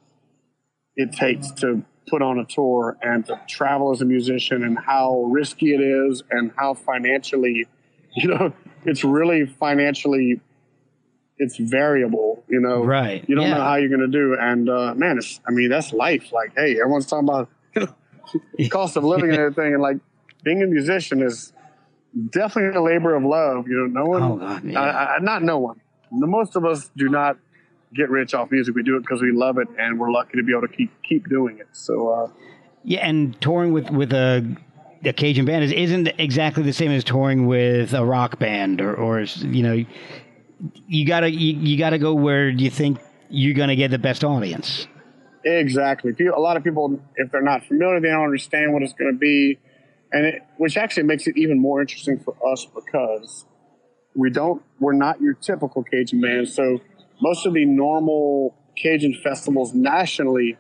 [0.95, 5.23] it takes to put on a tour and to travel as a musician and how
[5.23, 7.67] risky it is and how financially
[8.17, 8.53] you know
[8.85, 10.39] it's really financially
[11.39, 13.25] it's variable you know Right.
[13.27, 13.55] you don't yeah.
[13.57, 14.37] know how you're going to do.
[14.39, 16.33] And uh, man, it's, I mean, that's life.
[16.33, 17.87] Like, hey, everyone's talking about you
[18.59, 19.99] know, cost of living and everything, and like
[20.43, 21.53] being a musician is
[22.31, 23.67] definitely a labor of love.
[23.69, 24.81] You know, no one, Oh, God, yeah.
[24.81, 25.81] I, I, not no one.
[26.13, 27.37] The most of us do not
[27.95, 28.75] get rich off music.
[28.75, 30.91] We do it because we love it, and we're lucky to be able to keep
[31.03, 31.69] keep doing it.
[31.73, 32.31] So, uh,
[32.85, 34.57] Yeah, and touring with with a,
[35.05, 38.95] a Cajun band is, isn't exactly the same as touring with a rock band or
[38.95, 39.85] or you know,
[40.89, 42.99] you gotta you, you gotta go where you think
[43.29, 44.89] you're gonna get the best audience.
[45.45, 46.13] Exactly.
[46.13, 49.11] People, a lot of people, if they're not familiar, they don't understand what it's going
[49.13, 49.59] to be,
[50.13, 53.45] and it, which actually makes it even more interesting for us because
[54.15, 56.49] we don't, we're not your typical Cajun band.
[56.49, 56.81] So
[57.21, 60.57] most of the normal Cajun festivals nationally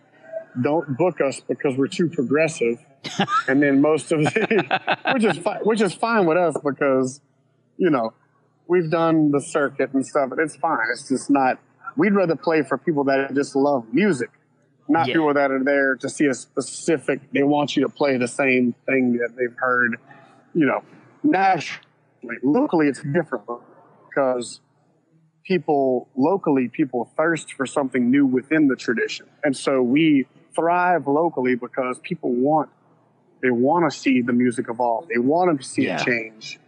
[0.62, 2.78] don't book us because we're too progressive,
[3.48, 7.20] and then most of the, which is fi- which is fine with us because,
[7.76, 8.12] you know,
[8.68, 10.86] we've done the circuit and stuff, and it's fine.
[10.92, 11.58] It's just not.
[11.96, 14.30] We'd rather play for people that just love music
[14.90, 15.14] not Yeah.
[15.14, 17.20] people that are there to see a specific.
[17.32, 19.96] They want you to play the same thing that they've heard,
[20.52, 20.82] you know,
[21.22, 21.86] nationally.
[22.42, 23.44] Locally, it's different
[24.08, 24.60] because
[25.44, 31.54] people locally people thirst for something new within the tradition, and so we thrive locally
[31.54, 32.68] because people want
[33.42, 35.08] they want to see the music evolve.
[35.08, 35.96] They want to see Yeah.
[36.00, 36.60] it change,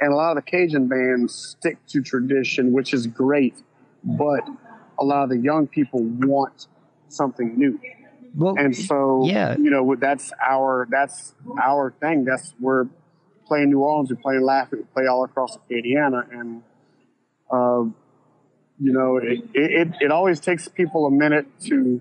[0.00, 3.54] and a lot of the Cajun bands stick to tradition, which is great,
[4.04, 4.46] but
[4.98, 6.66] a lot of the young people want
[7.08, 7.78] something new.
[8.34, 9.56] Well, and so Yeah.
[9.56, 12.24] you know that's our that's our thing.
[12.24, 12.86] That's we're
[13.46, 16.62] playing new orleans we play laughing we play all across acadiana and
[17.50, 17.94] um,
[18.78, 22.00] you know it, it, it always takes people a minute to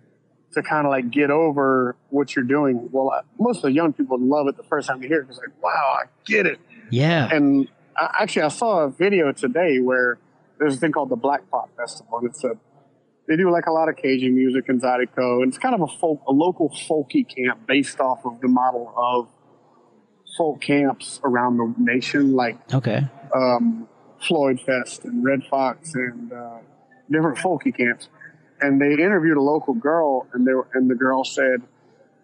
[0.53, 2.89] to kind of like get over what you're doing.
[2.91, 5.27] Well uh, most of the young people love it the first time they hear it
[5.29, 6.59] it's like wow i get it.
[6.89, 10.17] Yeah, and I, actually, I saw a video today where
[10.59, 12.57] there's a thing called the Black Pot Festival, and it's a
[13.27, 15.87] they do like a lot of Cajun music in Zydeco, and it's kind of a
[15.87, 19.27] folk, a local folky camp based off of the model of
[20.37, 23.87] folk camps around the nation, like okay, um,
[24.25, 26.59] Floyd Fest and Red Fox and uh,
[27.11, 28.09] different folky camps.
[28.59, 31.61] And they interviewed a local girl, and they were, and the girl said,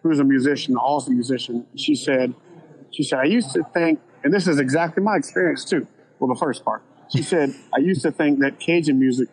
[0.01, 1.67] who's a musician, awesome musician.
[1.75, 2.33] She said,
[2.91, 5.85] she said, I used to think, and this is exactly my experience too.
[6.17, 6.81] Well, the first part,
[7.11, 9.29] she said, I used to think that Cajun music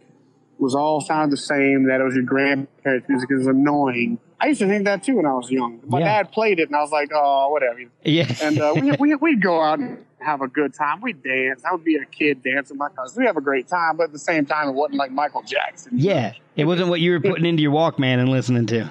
[0.60, 4.18] was all sounded the same, that it was your grandparents' music, it was annoying.
[4.40, 5.80] I used to think that too when I was young.
[5.86, 6.22] My Yeah.
[6.22, 9.42] dad played it, and I was like, oh, whatever yeah, and uh, we, we, we'd
[9.42, 11.00] go out and have a good time.
[11.00, 11.62] We dance.
[11.64, 13.18] I would be a kid dancing with my cousins.
[13.18, 15.92] We have a great time, but at the same time, it wasn't like Michael Jackson.
[15.96, 18.90] Yeah, it wasn't what you were putting into your Walkman and listening to.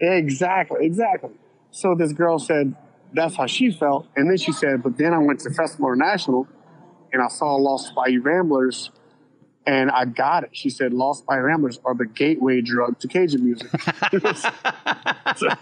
[0.00, 1.30] Exactly, exactly.
[1.70, 2.74] So this girl said
[3.12, 6.46] that's how she felt, and then she said, but then I went to Festival International,
[7.12, 8.90] and I saw Lost Bayou Ramblers,
[9.66, 10.50] and I got it.
[10.52, 13.68] She said Lost Bayou Ramblers are the gateway drug to Cajun music.
[15.36, 15.48] So-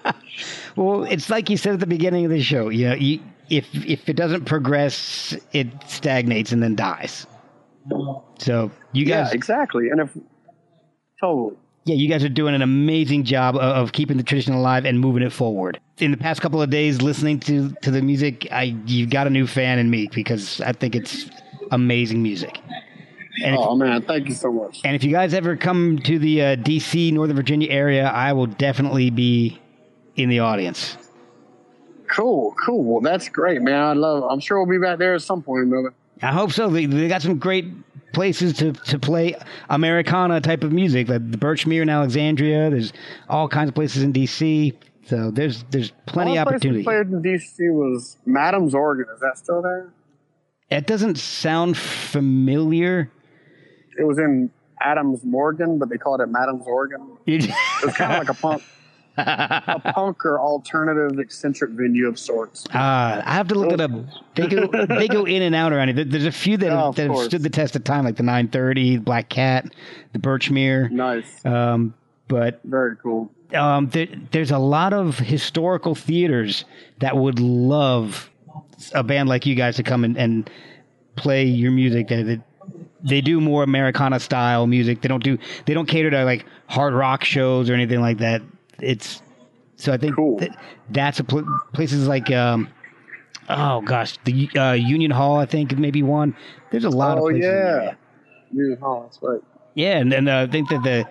[0.76, 2.68] Well, it's like you said at the beginning of the show.
[2.68, 7.26] You know, you, if if it doesn't progress, it stagnates and then dies.
[8.38, 9.90] So you guys, yeah, exactly.
[9.90, 10.16] And if
[11.20, 11.57] totally.
[11.86, 14.98] Yeah, you guys are doing an amazing job of, of keeping the tradition alive and
[14.98, 15.78] moving it forward.
[15.98, 19.30] In the past couple of days, listening to, to the music, I you got a
[19.30, 21.26] new fan in me because I think it's
[21.70, 22.59] amazing music.
[23.43, 24.80] And if, Oh man, thank you so much.
[24.85, 27.11] and if you guys ever come to the uh, D.C.
[27.11, 29.61] Northern Virginia area, I will definitely be
[30.16, 30.97] in the audience.
[32.09, 32.85] Cool, cool.
[32.85, 33.80] Well, that's great, man.
[33.80, 34.24] I love.
[34.30, 35.95] I'm sure we'll be back there at some point, or another.
[36.22, 36.68] I hope so.
[36.68, 37.66] They, they got some great
[38.12, 39.35] places to, to play
[39.68, 42.70] Americana type of music, like the Birchmere in Alexandria.
[42.70, 42.93] There's
[43.28, 44.74] all kinds of places in D.C.
[45.07, 46.85] So there's there's plenty of One place we opportunity.
[46.85, 49.07] played in DC was Madam's Organ.
[49.12, 49.89] Is that still there?
[50.70, 53.11] It doesn't sound familiar.
[53.99, 57.16] It was in Adams Morgan, but they called it Madam's Organ.
[57.26, 57.51] You- It
[57.84, 58.62] was kind of like a punk,
[59.16, 62.64] a punk or alternative eccentric venue of sorts.
[62.74, 63.90] Uh, I have to look it up.
[64.34, 66.11] They go they go in and out around it.
[66.11, 68.22] There's a few that, Oh, have, that have stood the test of time, like the
[68.24, 69.66] 930, Black Cat,
[70.12, 70.90] the Birchmere.
[70.90, 71.95] Nice, Um,
[72.28, 73.30] but very cool.
[73.55, 76.64] um, there, there's a lot of historical theaters
[77.01, 78.30] that would love
[78.92, 80.51] a band like you guys to come and, and
[81.16, 82.09] play your music.
[82.09, 82.40] That that
[83.05, 85.00] they do more Americana style music.
[85.02, 88.42] They don't do they don't cater to like hard rock shows or anything like that.
[88.80, 89.22] It's
[89.76, 90.38] so I think Cool.
[90.38, 90.59] that
[90.90, 92.68] that's a pl- places like um,
[93.48, 96.36] oh gosh the uh, Union Hall I think maybe one.
[96.70, 97.44] There's a lot Oh of places.
[97.44, 97.94] yeah,
[98.52, 98.74] yeah.
[98.82, 99.40] Oh, that's right.
[99.74, 101.07] Yeah, and, and uh, I think that the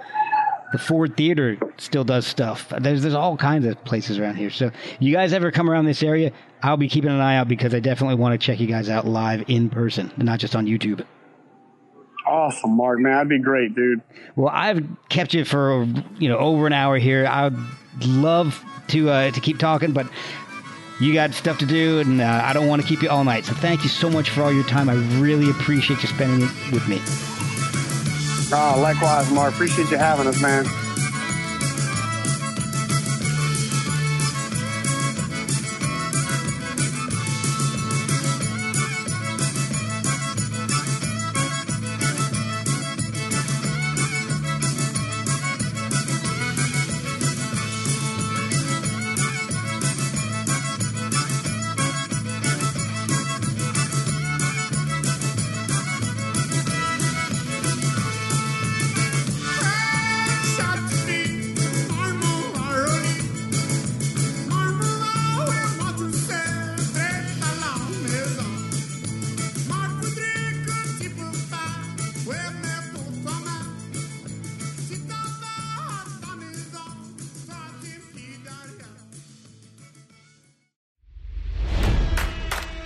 [0.71, 2.69] the Ford Theater still does stuff.
[2.79, 4.49] There's there's all kinds of places around here.
[4.49, 6.31] So you guys ever come around this area,
[6.63, 9.05] I'll be keeping an eye out because I definitely want to check you guys out
[9.05, 11.05] live in person, not just on YouTube.
[12.25, 12.99] Awesome, Mark.
[12.99, 14.01] Man, that'd be great, dude.
[14.35, 15.85] Well, I've kept you for
[16.17, 17.25] you know over an hour here.
[17.25, 17.53] I'd
[18.05, 20.07] love to uh, to keep talking, but
[20.99, 23.45] you got stuff to do, and uh, I don't want to keep you all night.
[23.45, 24.89] So thank you so much for all your time.
[24.89, 27.01] I really appreciate you spending it with me.
[28.55, 29.53] Oh, likewise, Mark.
[29.53, 30.65] Appreciate you having us, man.